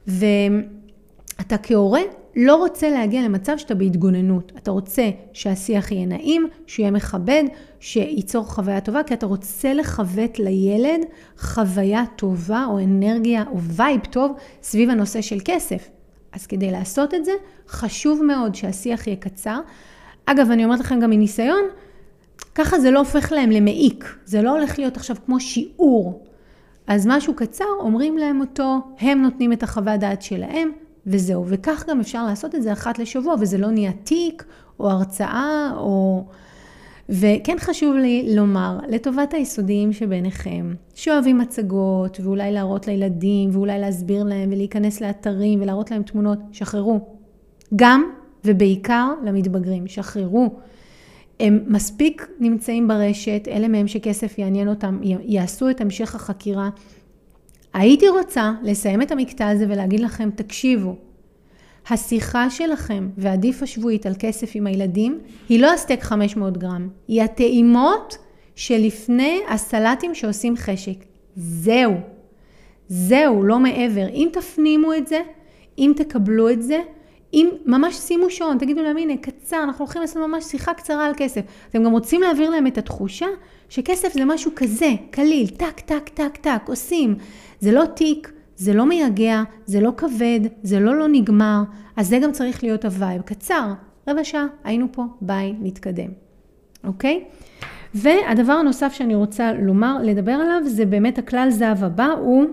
[0.07, 2.01] ואתה כהורה
[2.35, 4.51] לא רוצה להגיע למצב שאתה בהתגוננות.
[4.57, 7.43] אתה רוצה שהשיח יהיה נעים, שיהיה מכבד,
[7.79, 11.01] שייצור חוויה טובה, כי אתה רוצה לחוות לילד
[11.37, 15.89] חוויה טובה או אנרגיה או vibe טוב סביב הנושא של כסף.
[16.31, 17.31] אז כדי לעשות את זה,
[17.67, 19.59] חשוב מאוד שהשיח יהיה קצר.
[20.25, 21.63] אגב, אני אומרת לכם גם מניסיון,
[22.55, 26.23] ככה זה לא הופך להם למעיק, זה לא הולך להיות עכשיו כמו שיעור.
[26.87, 30.71] אז משהו קצר, אומרים להם אותו, הם נותנים את החוות דעת שלהם,
[31.09, 31.45] וזהו.
[31.47, 34.43] וכך גם אפשר לעשות את זה אחת לשבוע, וזה לא נהיה תיק,
[34.79, 36.25] או הרצאה, או...
[37.09, 44.49] וכן חשוב לי לומר, לטובת היסודיים שביניכם, שאוהבים מצגות, ואולי להראות לילדים, ואולי להסביר להם,
[44.51, 46.99] ולהיכנס לאתרים, ולהראות להם תמונות, שחררו.
[47.75, 48.03] גם
[48.45, 50.49] ובעיקר למתבגרים, שחררו.
[51.39, 56.69] הם מספיק נמצאים ברשת, אלה מהם שכסף יעניין אותם, יעשו את המשך החקירה.
[57.73, 60.95] הייתי רוצה לסיים את המקטע הזה ולהגיד לכם, תקשיבו,
[61.89, 68.17] השיחה שלכם ועדיף השבועית על כסף עם הילדים היא לא הסטייק 500 גרם, היא הטעימות
[68.55, 71.05] שלפני הסלטים שעושים חשק.
[71.35, 71.93] זהו.
[72.87, 74.07] זהו, לא מעבר.
[74.07, 75.21] אם תפנימו את זה,
[75.77, 76.79] אם תקבלו את זה,
[77.33, 81.13] אם ממש שימו שעון, תגידו להם, הנה, קצר, אנחנו הולכים לעשות ממש שיחה קצרה על
[81.17, 81.41] כסף.
[81.69, 83.27] אתם גם רוצים להעביר להם את התחושה
[83.69, 87.15] שכסף זה משהו כזה, קליל, טק, טק, טק, טק, עושים.
[87.59, 91.61] זה לא תיק, זה לא מייגע, זה לא כבד, זה לא לא נגמר,
[91.95, 93.21] אז זה גם צריך להיות ה vibe.
[93.21, 93.73] קצר,
[94.07, 96.09] רבע שעה, היינו פה, ביי, נתקדם.
[96.83, 97.23] אוקיי?
[97.93, 102.45] והדבר הנוסף שאני רוצה לומר, לדבר עליו, זה באמת הכלל זהב הבא, הוא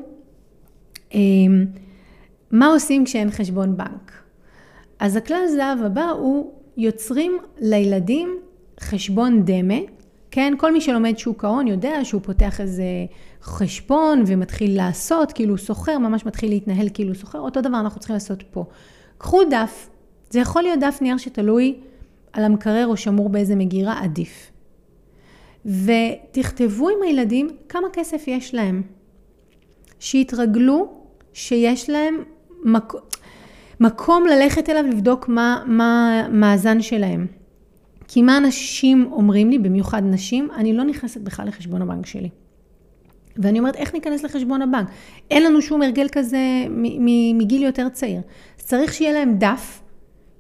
[1.15, 1.21] אה,
[2.51, 4.26] מה עושים כשאין חשבון בנק.
[4.99, 8.39] אז הכלל זהב הבא הוא יוצרים לילדים
[8.81, 9.79] חשבון דמה,
[10.31, 10.55] כן?
[10.59, 12.85] כל מי שלומד שוק ההון יודע שהוא פותח איזה
[13.43, 18.01] חשבון ומתחיל לעשות כאילו הוא סוחר, ממש מתחיל להתנהל כאילו הוא סוחר, אותו דבר אנחנו
[18.01, 18.65] צריכים לעשות פה.
[19.19, 19.89] קחו דף,
[20.31, 21.79] זה יכול להיות דף נייר שתלוי
[22.33, 24.51] על המקרר או שמור באיזה מגירה, עדיף.
[25.67, 28.83] ותכתבו עם הילדים כמה כסף יש להם.
[29.99, 30.89] שיתרגלו
[31.33, 32.23] שיש להם
[32.65, 32.93] מק...
[33.81, 35.63] מקום ללכת אליו לבדוק מה,
[36.27, 37.27] המאזן שלהם.
[38.09, 42.29] כי מה אנשים אומרים לי, במיוחד נשים, אני לא נכנסת בכלל לחשבון הבנק שלי.
[43.37, 44.89] ואני אומרת, איך ניכנס לחשבון הבנק?
[45.31, 46.39] אין לנו שום הרגל כזה
[47.35, 48.21] מגיל יותר צעיר.
[48.59, 49.83] אז צריך שיהיה להם דף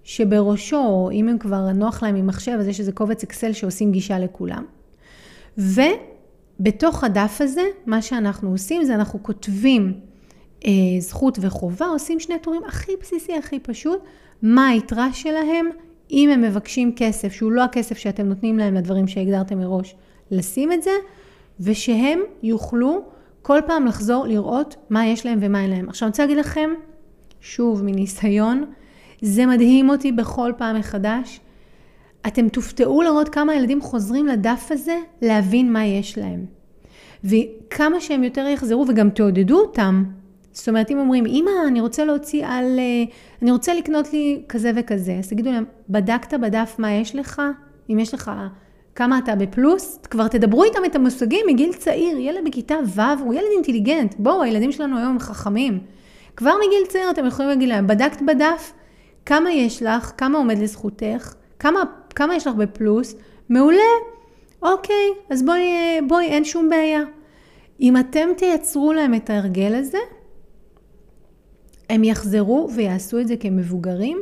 [0.04, 4.18] שבראשו, אם הם כבר נוח להם עם מחשב, אז יש איזה קובץ אקסל שעושים גישה
[4.18, 4.64] לכולם.
[5.58, 10.00] ובתוך הדף הזה, מה שאנחנו עושים זה אנחנו כותבים
[10.64, 14.00] אה, זכות וחובה, עושים שני טורים הכי בסיסי, הכי פשוט,
[14.42, 15.66] מה היתרה שלהם,
[16.10, 19.94] אם הם מבקשים כסף, שהוא לא הכסף שאתם נותנים להם לדברים שהגדרתם מראש,
[20.30, 20.90] לשים את זה,
[21.60, 23.02] ושהם יוכלו
[23.42, 25.88] כל פעם לחזור לראות מה יש להם ומה אין להם.
[25.88, 26.70] עכשיו אני רוצה להגיד לכם,
[27.40, 28.64] שוב, מניסיון,
[29.22, 31.40] זה מדהים אותי בכל פעם מחדש.
[32.26, 36.44] אתם תופתעו לראות כמה ילדים חוזרים לדף הזה להבין מה יש להם.
[37.24, 40.04] וכמה שהם יותר יחזרו וגם תעודדו אותם.
[40.56, 43.04] זאת אומרת, אם אומרים, אמא, אני רוצה להוציא על, אה,
[43.42, 47.42] אני רוצה לקנות לי כזה וכזה, אז תגידו להם, בדקת בדף מה יש לך?
[47.90, 48.30] אם יש לך,
[48.94, 49.98] כמה אתה בפלוס?
[50.10, 52.18] כבר תדברו איתם את המושגים מגיל צעיר.
[52.18, 54.14] ילד בכיתה ו' הוא ילד אינטליגנט.
[54.18, 55.78] בואו, הילדים שלנו היום הם חכמים.
[56.36, 58.72] כבר מגיל צעיר אתם יכולים להגיד להם, בדקת בדף?
[59.26, 60.12] כמה יש לך?
[60.16, 61.34] כמה עומד לזכותך?
[61.58, 61.80] כמה,
[62.14, 63.14] כמה יש לך בפלוס?
[63.48, 63.92] מעולה.
[64.62, 65.60] אוקיי, אז בואי,
[66.08, 67.02] בואי, אין שום בעיה.
[67.80, 69.98] אם אתם תייצרו להם את ההרגל הזה,
[71.90, 74.18] הם יחזרו ויעשו את זה כמבוגרים,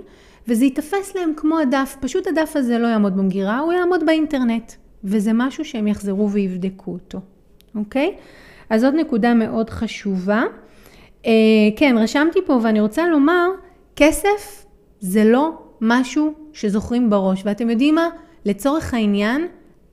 [0.48, 4.72] וזה ייתפס להם כמו הדף, פשוט הדף הזה לא יעמוד במגירה, הוא יעמוד באינטרנט,
[5.04, 7.20] וזה משהו שהם יחזרו ויבדקו אותו,
[7.74, 8.14] אוקיי?
[8.70, 10.42] אז זאת נקודה מאוד חשובה.
[11.26, 11.32] אה,
[11.76, 13.48] כן, רשמתי פה ואני רוצה לומר,
[13.96, 14.66] כסף
[15.00, 15.50] זה לא
[15.80, 18.08] משהו שזוכרים בראש, ואתם יודעים מה?
[18.44, 19.46] לצורך העניין,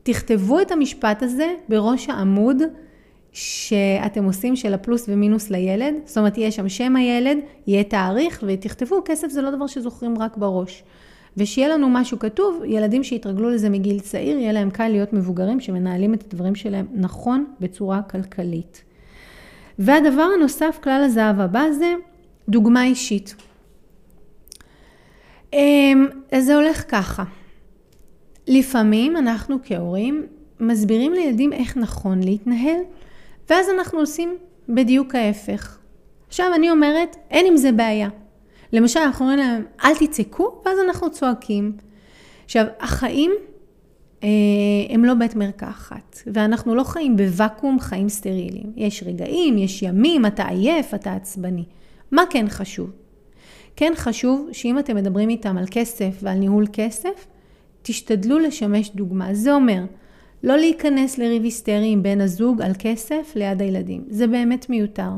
[0.04, 2.58] תכתבו את המשפט הזה בראש העמוד
[3.32, 9.02] שאתם עושים של הפלוס ומינוס לילד, זאת אומרת יהיה שם שם הילד, יהיה תאריך ותכתבו,
[9.06, 10.84] כסף זה לא דבר שזוכרים רק בראש.
[11.38, 16.14] ושיהיה לנו משהו כתוב, ילדים שיתרגלו לזה מגיל צעיר, יהיה להם קל להיות מבוגרים שמנהלים
[16.14, 18.84] את הדברים שלהם נכון בצורה כלכלית.
[19.80, 21.94] והדבר הנוסף, כלל הזהב הבא זה
[22.50, 23.36] דוגמה אישית.
[25.54, 26.08] אמ,
[26.40, 27.24] זה הולך ככה.
[28.48, 30.26] לפעמים אנחנו כהורים
[30.60, 32.80] מסבירים לילדים איך נכון להתנהל,
[33.52, 34.38] ואז אנחנו עושים
[34.70, 35.80] בדיוק ההפך.
[36.28, 38.10] עכשיו אני אומרת, אין עם זה בעיה.
[38.74, 41.78] למשל, אנחנו אומרים להם, אל תצעקו, ואז אנחנו צועקים.
[42.46, 43.32] עכשיו, החיים
[44.24, 44.30] אה,
[44.90, 48.74] הם לא בית מרקחת, ואנחנו לא חיים בוואקום חיים סטריליים.
[48.76, 51.64] יש רגעים, יש ימים, אתה עייף, אתה עצבני.
[52.12, 52.92] מה כן חשוב?
[53.76, 57.28] כן חשוב שאם אתם מדברים איתם על כסף ועל ניהול כסף,
[57.82, 59.34] תשתדלו לשמש דוגמה.
[59.34, 59.84] זה אומר,
[60.44, 64.04] לא להיכנס לריב היסטרי עם בן הזוג על כסף ליד הילדים.
[64.10, 65.10] זה באמת מיותר.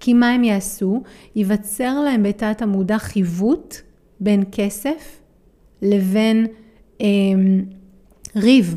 [0.00, 1.02] כי מה הם יעשו?
[1.34, 3.76] ייווצר להם בתת המודע חיווט
[4.20, 5.20] בין כסף
[5.82, 6.46] לבין
[7.00, 7.06] אה,
[8.36, 8.76] ריב.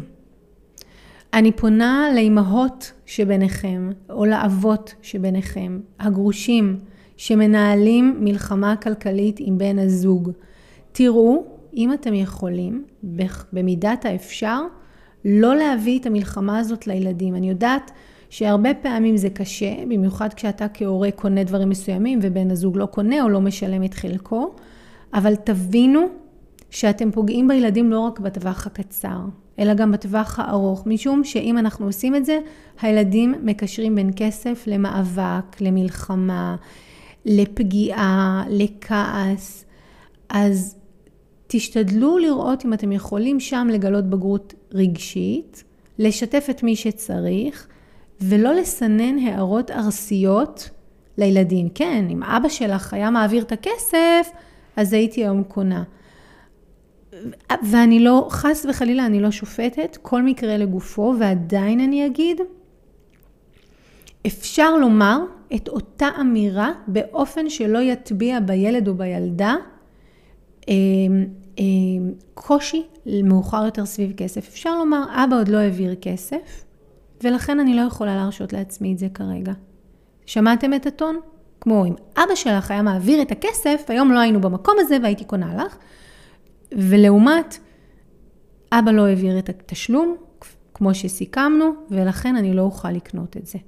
[1.33, 6.79] אני פונה לאימהות שביניכם, או לאבות שביניכם, הגרושים,
[7.17, 10.31] שמנהלים מלחמה כלכלית עם בן הזוג.
[10.91, 12.85] תראו אם אתם יכולים,
[13.53, 14.61] במידת האפשר,
[15.25, 17.35] לא להביא את המלחמה הזאת לילדים.
[17.35, 17.91] אני יודעת
[18.29, 23.29] שהרבה פעמים זה קשה, במיוחד כשאתה כהורה קונה דברים מסוימים ובן הזוג לא קונה או
[23.29, 24.55] לא משלם את חלקו,
[25.13, 26.01] אבל תבינו
[26.69, 29.19] שאתם פוגעים בילדים לא רק בטווח הקצר,
[29.59, 32.39] אלא גם בטווח הארוך, משום שאם אנחנו עושים את זה,
[32.81, 36.55] הילדים מקשרים בין כסף למאבק, למלחמה,
[37.25, 39.65] לפגיעה, לכעס.
[40.29, 40.78] אז
[41.51, 45.63] תשתדלו לראות אם אתם יכולים שם לגלות בגרות רגשית,
[45.99, 47.67] לשתף את מי שצריך,
[48.21, 50.69] ולא לסנן הערות ארסיות
[51.17, 51.69] לילדים.
[51.69, 54.31] כן, אם אבא שלך היה מעביר את הכסף,
[54.75, 55.83] אז הייתי היום קונה.
[57.63, 62.41] ואני לא, חס וחלילה, אני לא שופטת, כל מקרה לגופו, ועדיין אני אגיד,
[64.27, 65.19] אפשר לומר
[65.55, 69.55] את אותה אמירה באופן שלא יטביע בילד או בילדה
[72.33, 72.83] קושי
[73.23, 74.47] מאוחר יותר סביב כסף.
[74.47, 76.65] אפשר לומר, אבא עוד לא העביר כסף,
[77.23, 79.53] ולכן אני לא יכולה להרשות לעצמי את זה כרגע.
[80.25, 81.19] שמעתם את הטון?
[81.61, 85.65] כמו אם אבא שלך היה מעביר את הכסף, היום לא היינו במקום הזה והייתי קונה
[85.65, 85.77] לך.
[86.71, 87.57] ולעומת,
[88.71, 90.15] אבא לא העביר את התשלום,
[90.73, 93.59] כמו שסיכמנו, ולכן אני לא אוכל לקנות את זה.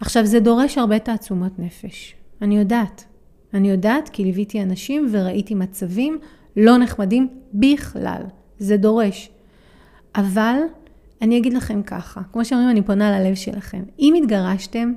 [0.00, 2.14] עכשיו, זה דורש הרבה תעצומות נפש.
[2.42, 3.04] אני יודעת.
[3.54, 6.18] אני יודעת כי ליוויתי אנשים וראיתי מצבים
[6.56, 8.22] לא נחמדים בכלל.
[8.58, 9.30] זה דורש.
[10.14, 10.56] אבל
[11.22, 13.82] אני אגיד לכם ככה, כמו שאומרים, אני פונה ללב שלכם.
[13.98, 14.92] אם התגרשתם,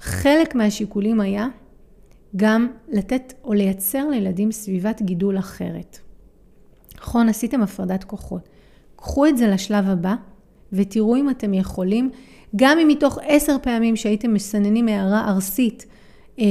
[0.00, 1.46] חלק מהשיקולים היה
[2.36, 5.98] גם לתת או לייצר לילדים סביבת גידול אחרת.
[6.96, 8.48] נכון, עשיתם הפרדת כוחות.
[8.96, 10.14] קחו את זה לשלב הבא
[10.72, 12.10] ותראו אם אתם יכולים,
[12.56, 15.86] גם אם מתוך עשר פעמים שהייתם מסננים הערה ארסית,
[16.38, 16.44] אה,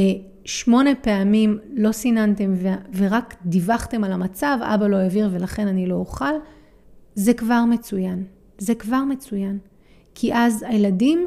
[0.45, 2.53] שמונה פעמים לא סיננתם
[2.93, 6.34] ורק דיווחתם על המצב, אבא לא העביר ולכן אני לא אוכל,
[7.15, 8.23] זה כבר מצוין.
[8.58, 9.58] זה כבר מצוין.
[10.15, 11.25] כי אז הילדים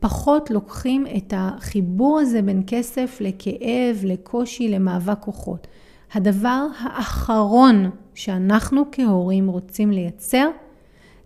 [0.00, 5.66] פחות לוקחים את החיבור הזה בין כסף לכאב, לקושי, למאבק כוחות.
[6.14, 10.48] הדבר האחרון שאנחנו כהורים רוצים לייצר,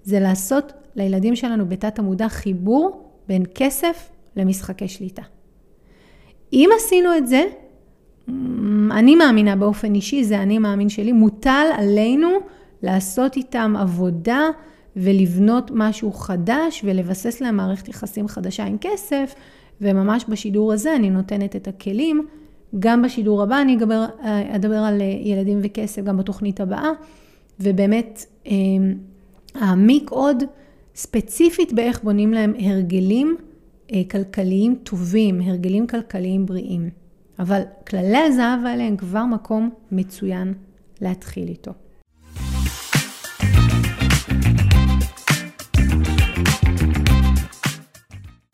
[0.02, 5.22] זה לעשות לילדים שלנו בתת המודע חיבור בין כסף למשחקי שליטה.
[6.52, 7.44] אם עשינו את זה,
[8.90, 12.28] אני מאמינה באופן אישי, זה אני מאמין שלי, מוטל עלינו
[12.82, 14.40] לעשות איתם עבודה
[14.96, 19.34] ולבנות משהו חדש ולבסס להם מערכת יחסים חדשה עם כסף,
[19.80, 22.26] וממש בשידור הזה אני נותנת את הכלים.
[22.78, 24.04] גם בשידור הבא אני אדבר,
[24.54, 26.90] אדבר על ילדים וכסף, גם בתוכנית הבאה,
[27.60, 28.94] ובאמת אמ,
[29.62, 30.42] אעמיק עוד
[30.94, 33.47] ספציפית באיך בונים להם הרגלים אה,
[34.10, 36.90] כלכליים טובים, הרגלים כלכליים בריאים.
[37.38, 40.54] אבל כללי הזהב האלה הם כבר מקום מצוין
[41.00, 41.72] להתחיל איתו.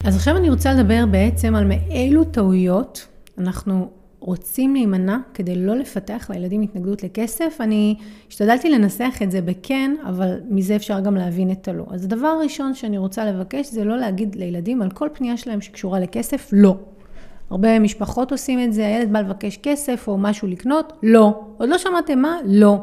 [0.03, 3.91] אז עכשיו אני רוצה לדבר בעצם על מאילו טעויות אנחנו
[4.25, 7.57] רוצים להימנע כדי לא לפתח לילדים התנגדות לכסף.
[7.59, 7.95] אני
[8.29, 11.85] השתדלתי לנסח את זה בכן, אבל מזה אפשר גם להבין את הלא.
[11.91, 15.99] אז הדבר הראשון שאני רוצה לבקש זה לא להגיד לילדים על כל פנייה שלהם שקשורה
[15.99, 16.77] לכסף, לא.
[17.49, 21.41] הרבה משפחות עושים את זה, הילד בא לבקש כסף או משהו לקנות, לא.
[21.57, 22.37] עוד לא שמעתם מה?
[22.45, 22.77] לא.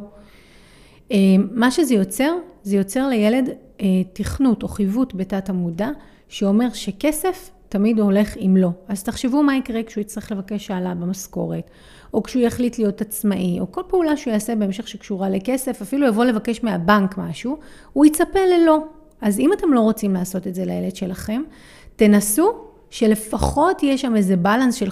[1.13, 1.17] אה,
[1.51, 3.49] מה שזה יוצר, זה יוצר לילד
[3.81, 5.89] אה, תכנות או חיווט בתת המודע,
[6.29, 8.71] שאומר שכסף תמיד הוא הולך עם לא.
[8.89, 11.71] אז תחשבו מה יקרה כשהוא יצטרך לבקש העלאה במשכורת,
[12.15, 16.25] או כשהוא יחליט להיות עצמאי, או כל פעולה שהוא יעשה בהמשך שקשורה לכסף, אפילו יבוא
[16.25, 17.59] לבקש מהבנק משהו,
[17.93, 18.85] הוא יצפה ללא.
[19.21, 21.43] אז אם אתם לא רוצים לעשות את זה לילד שלכם,
[21.97, 22.53] תנסו
[22.91, 24.89] שלפחות יהיה שם איזה בלנס של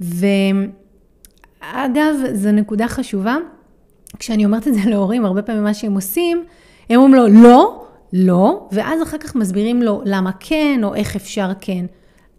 [0.00, 0.02] 50-50,
[1.70, 3.36] ואגב, זו נקודה חשובה,
[4.18, 6.44] כשאני אומרת את זה להורים, הרבה פעמים מה שהם עושים,
[6.90, 11.50] הם אומרים לו, לא, לא, ואז אחר כך מסבירים לו למה כן או איך אפשר
[11.60, 11.86] כן.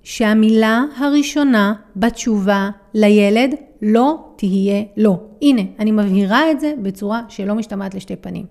[0.03, 5.19] שהמילה הראשונה בתשובה לילד לא תהיה לא.
[5.41, 8.45] הנה, אני מבהירה את זה בצורה שלא משתמעת לשתי פנים.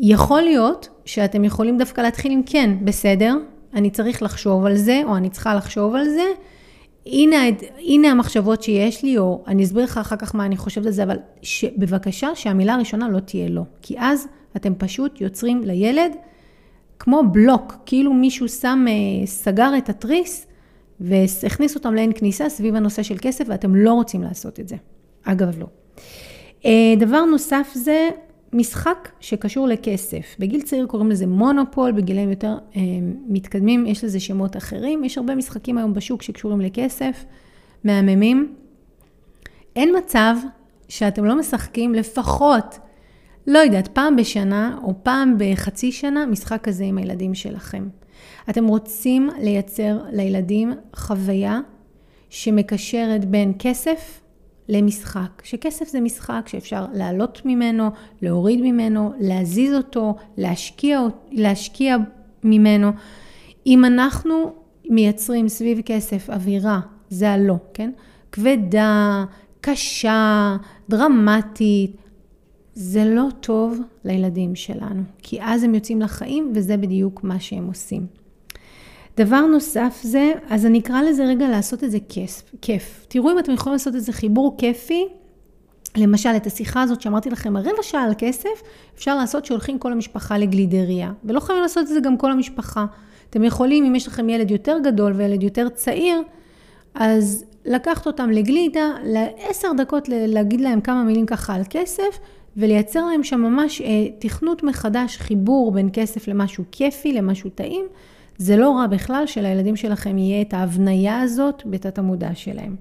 [0.00, 3.34] יכול להיות שאתם יכולים דווקא להתחיל עם כן, בסדר,
[3.74, 6.24] אני צריך לחשוב על זה, או אני צריכה לחשוב על זה.
[7.06, 7.36] הנה,
[7.78, 11.02] הנה המחשבות שיש לי, או אני אסביר לך אחר כך מה אני חושבת על זה,
[11.02, 11.16] אבל
[11.76, 13.62] בבקשה שהמילה הראשונה לא תהיה לא.
[13.82, 16.12] כי אז אתם פשוט יוצרים לילד
[16.98, 20.46] כמו בלוק, כאילו מישהו שם, אה, סגר את התריס
[21.00, 24.76] והכניס אותם לאין כניסה סביב הנושא של כסף, ואתם לא רוצים לעשות את זה.
[25.24, 25.66] אגב, לא.
[26.64, 28.08] אה, דבר נוסף זה
[28.52, 30.36] משחק שקשור לכסף.
[30.38, 32.80] בגיל צעיר קוראים לזה מונופול, בגילים יותר אה,
[33.28, 35.04] מתקדמים יש לזה שמות אחרים.
[35.04, 37.24] יש הרבה משחקים היום בשוק שקשורים לכסף,
[37.84, 38.54] מהממים.
[39.76, 40.36] אין מצב
[40.88, 42.78] שאתם לא משחקים לפחות
[43.48, 47.88] לא יודעת, פעם בשנה או פעם בחצי שנה, משחק כזה עם הילדים שלכם.
[48.50, 51.60] אתם רוצים לייצר לילדים חוויה
[52.30, 54.20] שמקשרת בין כסף
[54.68, 55.42] למשחק.
[55.44, 57.90] שכסף זה משחק שאפשר לעלות ממנו,
[58.22, 61.96] להוריד ממנו, להזיז אותו, להשקיע, להשקיע
[62.44, 62.90] ממנו.
[63.66, 64.52] אם אנחנו
[64.90, 66.80] מייצרים סביב כסף אווירה,
[67.10, 67.90] זה הלא, כן?
[68.32, 69.24] כבדה,
[69.60, 70.56] קשה,
[70.88, 71.96] דרמטית,
[72.80, 78.06] זה לא טוב לילדים שלנו, כי אז הם יוצאים לחיים וזה בדיוק מה שהם עושים.
[79.16, 82.42] דבר נוסף זה, אז אני אקרא לזה רגע לעשות את זה כיף.
[82.62, 83.06] כיף.
[83.08, 85.08] תראו אם אתם יכולים לעשות איזה חיבור כיפי.
[85.96, 88.62] למשל, את השיחה הזאת שאמרתי לכם, הרבע שעה על כסף,
[88.94, 91.12] אפשר לעשות שהולכים כל המשפחה לגלידריה.
[91.24, 92.86] ולא חייבים לעשות את זה גם כל המשפחה.
[93.30, 96.22] אתם יכולים, אם יש לכם ילד יותר גדול וילד יותר צעיר,
[96.94, 102.18] אז לקחת אותם לגלידה, לעשר דקות להגיד להם כמה מילים ככה על כסף,
[102.58, 107.84] ולייצר להם שם ממש אה, תכנות מחדש, חיבור בין כסף למשהו כיפי, למשהו טעים.
[108.38, 112.76] זה לא רע בכלל שלילדים שלכם יהיה את ההבניה הזאת בתת המודע שלהם.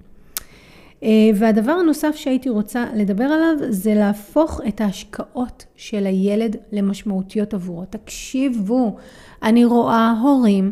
[1.03, 7.86] אה, והדבר הנוסף שהייתי רוצה לדבר עליו זה להפוך את ההשקעות של הילד למשמעותיות עבורו.
[7.89, 8.95] תקשיבו,
[9.43, 10.71] אני רואה הורים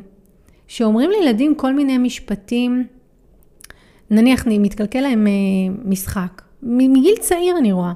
[0.68, 2.88] שאומרים לילדים כל מיני משפטים,
[4.10, 5.32] נניח מתקלקל להם אה,
[5.86, 7.94] משחק, מגיל צעיר אני רואה.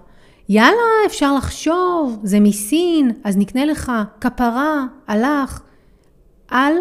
[0.51, 3.91] יאללה, אפשר לחשוב, זה מסין, אז נקנה לך
[4.21, 5.61] כפרה, הלך.
[6.51, 6.73] אל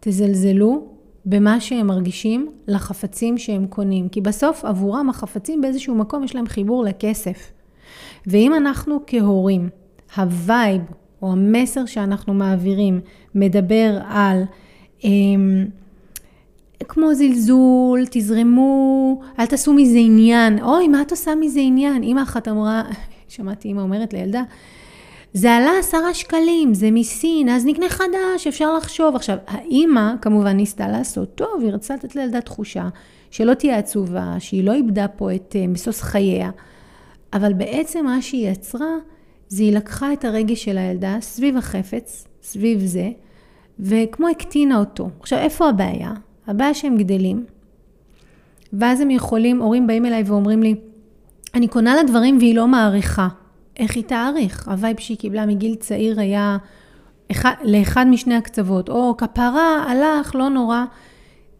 [0.00, 0.84] תזלזלו
[1.26, 6.84] במה שהם מרגישים לחפצים שהם קונים, כי בסוף עבורם החפצים באיזשהו מקום יש להם חיבור
[6.84, 7.52] לכסף.
[8.26, 9.68] ואם אנחנו כהורים,
[10.16, 10.82] ה vibe
[11.22, 13.00] או המסר שאנחנו מעבירים
[13.34, 14.42] מדבר על
[15.04, 15.66] אמ,
[16.88, 20.62] כמו זלזול, תזרמו, אל תעשו מזה עניין.
[20.62, 22.02] אוי, מה את עושה מזה עניין?
[22.02, 22.82] אמא אחת אמרה,
[23.28, 24.42] שמעתי אמא אומרת לילדה,
[25.32, 29.16] זה עלה עשרה שקלים, זה מסין, אז נקנה חדש, אפשר לחשוב.
[29.16, 32.88] עכשיו, האימא כמובן ניסתה לעשות טוב, היא רצתה לתת לילדה תחושה
[33.30, 36.50] שלא תהיה עצובה, שהיא לא איבדה פה את אה, משוש חייה,
[37.32, 38.96] אבל בעצם מה שהיא יצרה,
[39.48, 43.10] זה היא לקחה את הרגש של הילדה סביב החפץ, סביב זה,
[43.80, 45.10] וכמו הקטינה אותו.
[45.20, 46.12] עכשיו, איפה הבעיה?
[46.50, 47.44] הבעיה שהם גדלים,
[48.72, 50.74] ואז הם יכולים, הורים באים אליי ואומרים לי,
[51.54, 53.28] אני קונה לה דברים והיא לא מעריכה.
[53.76, 54.68] איך היא תעריך?
[54.68, 56.56] ה vibe שהיא קיבלה מגיל צעיר היה
[57.30, 60.84] אחד, לאחד משני הקצוות, או כפרה, הלך, לא נורא.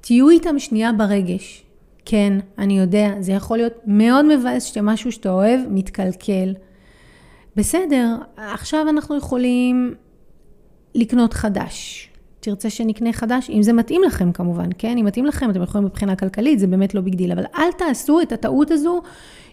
[0.01, 1.65] תהיו איתם שנייה ברגש.
[2.05, 6.55] כן, אני יודע, זה יכול להיות מאוד מבאס שמשהו שאתה אוהב מתקלקל.
[7.57, 9.95] בסדר, עכשיו אנחנו יכולים
[10.95, 12.10] לקנות חדש.
[12.41, 14.99] תרצה שנקנה חדש, אם זה מתאים לכם כמובן, כן?
[14.99, 18.21] אם מתאים לכם, אתם יכולים מבחינה כלכלית, זה באמת לא big deal, אבל אל תעשו
[18.21, 19.03] את הטעות הזו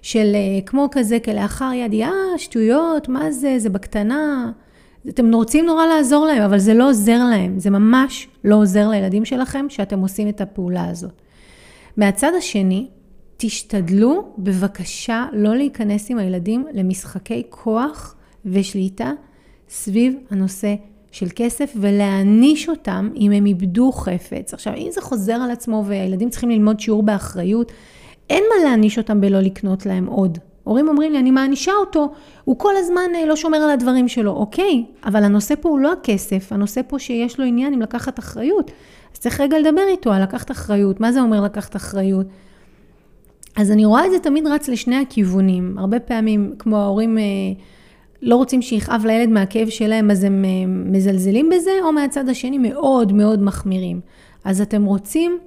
[0.01, 4.51] של אה, כמו כזה כלאחר יד, אה, שטויות, מה זה, זה בקטנה.
[5.09, 9.25] אתם רוצים נורא לעזור להם, אבל זה לא עוזר להם, זה ממש לא עוזר לילדים
[9.25, 11.21] שלכם שאתם עושים את הפעולה הזאת.
[11.97, 12.87] מהצד השני,
[13.37, 18.15] תשתדלו בבקשה לא להיכנס עם הילדים למשחקי כוח
[18.45, 19.11] ושליטה
[19.69, 20.75] סביב הנושא
[21.17, 24.53] של כסף ולהעניש אותם אם הם איבדו חפץ.
[24.53, 27.71] עכשיו, אם זה חוזר על עצמו והילדים צריכים ללמוד שיעור באחריות,
[28.29, 30.37] אין מה להעניש אותם בלא לקנות להם עוד.
[30.63, 32.11] הורים אומרים לי, אני מענישה אותו,
[32.43, 34.31] הוא כל הזמן אה, לא שומר על הדברים שלו.
[34.31, 38.71] אוקיי, אבל הנושא פה הוא לא הכסף, הנושא פה שיש לו עניין עם לקחת אחריות.
[39.13, 40.99] אז צריך רגע לדבר איתו על לקחת אחריות.
[40.99, 42.27] מה זה אומר לקחת אחריות?
[43.55, 45.77] אז אני רואה את זה תמיד רץ לשני הכיוונים.
[45.77, 47.17] הרבה פעמים, כמו ההורים...
[48.21, 53.13] לא רוצים שיכאב לילד מהכאב שלהם, אז הם אה, מזלזלים בזה, או מהצד השני מאוד
[53.13, 54.01] מאוד מחמירים.
[54.43, 55.37] אז אתם רוצים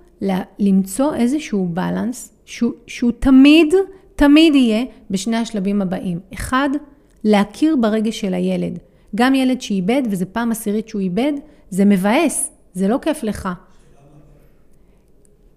[0.58, 3.74] למצוא איזשהו בלנס, שהוא, שהוא תמיד,
[4.16, 6.20] תמיד יהיה בשני השלבים הבאים.
[6.34, 6.68] אחד,
[7.24, 8.78] להכיר ברגש של הילד.
[9.14, 11.32] גם ילד שאיבד, וזה פעם עשירית שהוא איבד,
[11.70, 13.48] זה מבאס, זה לא כיף לך.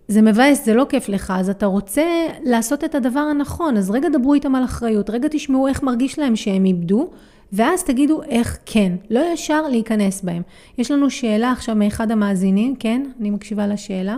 [0.08, 4.10] זה מבאס, זה לא כיף לך, אז אתה רוצה לעשות את הדבר הנכון, אז רגע
[4.10, 7.10] דברו איתם על אחריות, רגע תשמעו איך מרגיש להם שהם איבדו,
[7.54, 10.42] ואז תגידו איך כן, לא ישר להיכנס בהם.
[10.78, 13.04] יש לנו שאלה עכשיו מאחד המאזינים, כן?
[13.20, 14.18] אני מקשיבה לשאלה.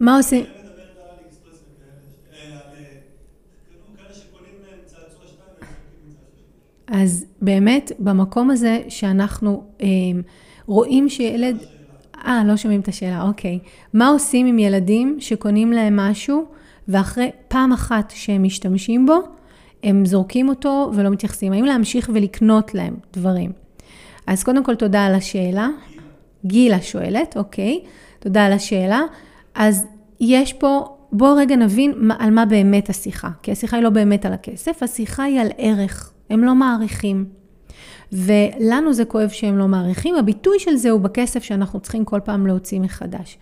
[0.00, 0.59] מה עושים?
[6.90, 9.86] אז באמת, במקום הזה שאנחנו אה,
[10.66, 11.56] רואים שילד...
[12.26, 13.58] אה, לא שומעים את השאלה, אוקיי.
[13.94, 16.44] מה עושים עם ילדים שקונים להם משהו,
[16.88, 19.18] ואחרי פעם אחת שהם משתמשים בו,
[19.82, 21.52] הם זורקים אותו ולא מתייחסים?
[21.52, 23.52] האם להמשיך ולקנות להם דברים?
[24.26, 25.68] אז קודם כל, תודה על השאלה.
[26.44, 27.80] גילה שואלת, אוקיי.
[28.18, 29.00] תודה על השאלה.
[29.54, 29.86] אז
[30.20, 33.30] יש פה, בואו רגע נבין על מה באמת השיחה.
[33.42, 36.12] כי השיחה היא לא באמת על הכסף, השיחה היא על ערך.
[36.30, 37.24] הם לא מעריכים.
[38.12, 42.46] ולנו זה כואב שהם לא מעריכים, הביטוי של זה הוא בכסף שאנחנו צריכים כל פעם
[42.46, 43.38] להוציא מחדש.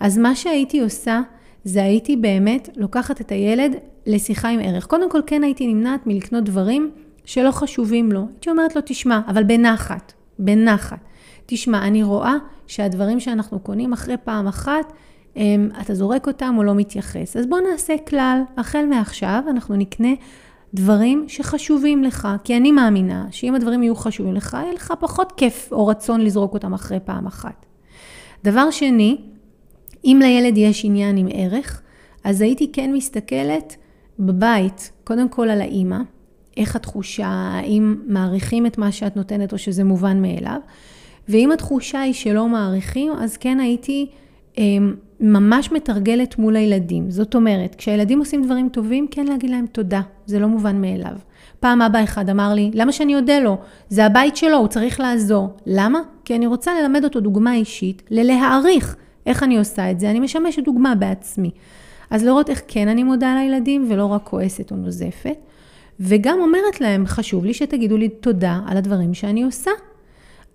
[0.00, 1.20] אז מה שהייתי עושה,
[1.64, 3.72] זה הייתי באמת לוקחת את הילד
[4.06, 4.86] לשיחה עם ערך.
[4.86, 6.90] קודם כל כן הייתי נמנעת מלקנות דברים
[7.24, 8.26] שלא חשובים לו.
[8.32, 10.98] הייתי אומרת לו, תשמע, אבל בנחת, בנחת.
[11.46, 12.34] תשמע, אני רואה
[12.66, 14.92] שהדברים שאנחנו קונים אחרי פעם אחת,
[15.36, 17.36] הם, אתה זורק אותם או לא מתייחס.
[17.36, 20.12] אז בוא נעשה כלל, החל מעכשיו אנחנו נקנה
[20.74, 25.68] דברים שחשובים לך, כי אני מאמינה שאם הדברים יהיו חשובים לך, יהיה לך פחות כיף
[25.72, 27.66] או רצון לזרוק אותם אחרי פעם אחת.
[28.44, 29.16] דבר שני,
[30.04, 31.82] אם לילד יש עניין עם ערך,
[32.24, 33.76] אז הייתי כן מסתכלת
[34.18, 35.98] בבית, קודם כל על האימא,
[36.56, 40.60] איך התחושה, האם מעריכים את מה שאת נותנת או שזה מובן מאליו,
[41.28, 44.10] ואם התחושה היא שלא מעריכים, אז כן הייתי
[44.58, 44.64] אה,
[45.20, 47.10] ממש מתרגלת מול הילדים.
[47.10, 51.16] זאת אומרת, כשהילדים עושים דברים טובים, כן להגיד להם תודה, זה לא מובן מאליו.
[51.60, 53.56] פעם אבא אחד אמר לי, למה שאני אודה לו?
[53.88, 55.48] זה הבית שלו, הוא צריך לעזור.
[55.66, 56.00] למה?
[56.24, 58.96] כי אני רוצה ללמד אותו דוגמה אישית, ללהעריך
[59.26, 60.10] איך אני עושה את זה.
[60.10, 61.50] אני משמשת דוגמה בעצמי.
[62.10, 65.36] אז לראות איך כן אני מודה לילדים ולא רק כועסת או נוזפת.
[66.00, 69.70] וגם אומרת להם, חשוב לי שתגידו לי תודה על הדברים שאני עושה.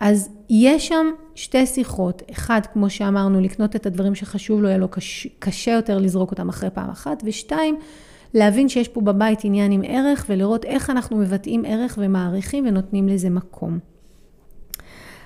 [0.04, 4.88] אז יש שם שתי שיחות, אחד, כמו שאמרנו, לקנות את הדברים שחשוב לו, יהיה לו
[4.88, 7.76] קשה, קשה יותר לזרוק אותם אחרי פעם אחת, ושתיים,
[8.34, 13.30] להבין שיש פה בבית עניין עם ערך ולראות איך אנחנו מבטאים ערך ומעריכים ונותנים לזה
[13.30, 13.80] מקום.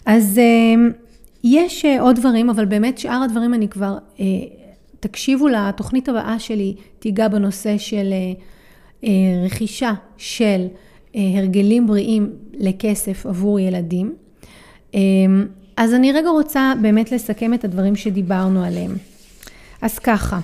[0.06, 0.90] אז אה,
[1.44, 4.26] יש אה, עוד דברים, אבל באמת שאר הדברים אני כבר, אה,
[5.00, 8.14] תקשיבו לתוכנית הבאה שלי, תיגע בנושא של
[9.46, 10.68] רכישה של
[11.16, 14.27] הרגלים בריאים לכסף עבור ילדים.
[15.78, 18.92] אז אני רגע רוצה באמת לסכם את הדברים שדיברנו עליהם.
[19.82, 20.40] אז ככה,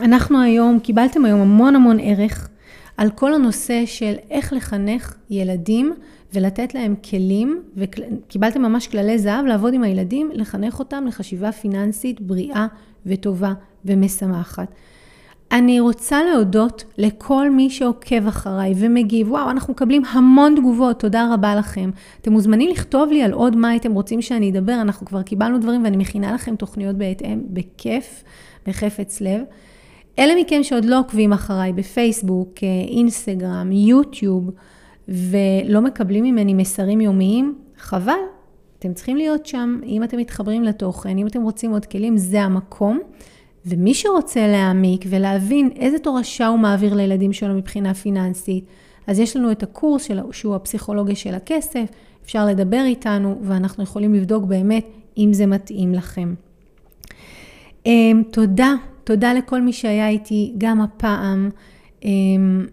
[0.00, 2.48] אנחנו היום, קיבלתם היום המון המון ערך
[2.96, 5.94] על כל הנושא של איך לחנך ילדים
[6.34, 12.66] ולתת להם כלים, וקיבלתם ממש כללי זהב לעבוד עם הילדים, לחנך אותם לחשיבה פיננסית בריאה
[13.06, 13.52] וטובה
[13.84, 14.68] ומשמחת.
[15.52, 19.30] אני רוצה להודות לכל מי שעוקב אחריי ומגיב.
[19.30, 21.90] וואו, אנחנו מקבלים המון תגובות, תודה רבה לכם.
[22.20, 25.84] אתם מוזמנים לכתוב לי על עוד מה הייתם רוצים שאני אדבר, אנחנו כבר קיבלנו דברים
[25.84, 28.24] ואני מכינה לכם תוכניות בהתאם, בכיף,
[28.66, 29.40] בחפץ לב.
[30.18, 32.54] אלה מכם שעוד לא עוקבים אחריי בפייסבוק,
[32.88, 34.50] אינסטגרם, יוטיוב,
[35.08, 38.12] ולא מקבלים ממני מסרים יומיים, חבל.
[38.78, 43.00] אתם צריכים להיות שם, אם אתם מתחברים לתוכן, אם אתם רוצים עוד כלים, זה המקום.
[43.66, 48.64] ומי שרוצה להעמיק ולהבין איזה תורשה הוא מעביר לילדים שלו מבחינה פיננסית,
[49.06, 51.84] אז יש לנו את הקורס של, שהוא הפסיכולוגיה של הכסף,
[52.24, 54.86] אפשר לדבר איתנו ואנחנו יכולים לבדוק באמת
[55.18, 56.34] אם זה מתאים לכם.
[57.86, 61.50] אמ, תודה, תודה לכל מי שהיה איתי גם הפעם.
[62.04, 62.66] אמ,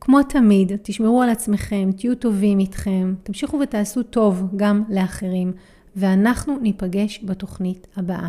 [0.00, 5.52] כמו תמיד, תשמרו על עצמכם, תהיו טובים איתכם, תמשיכו ותעשו טוב גם לאחרים,
[5.96, 8.28] ואנחנו ניפגש בתוכנית הבאה.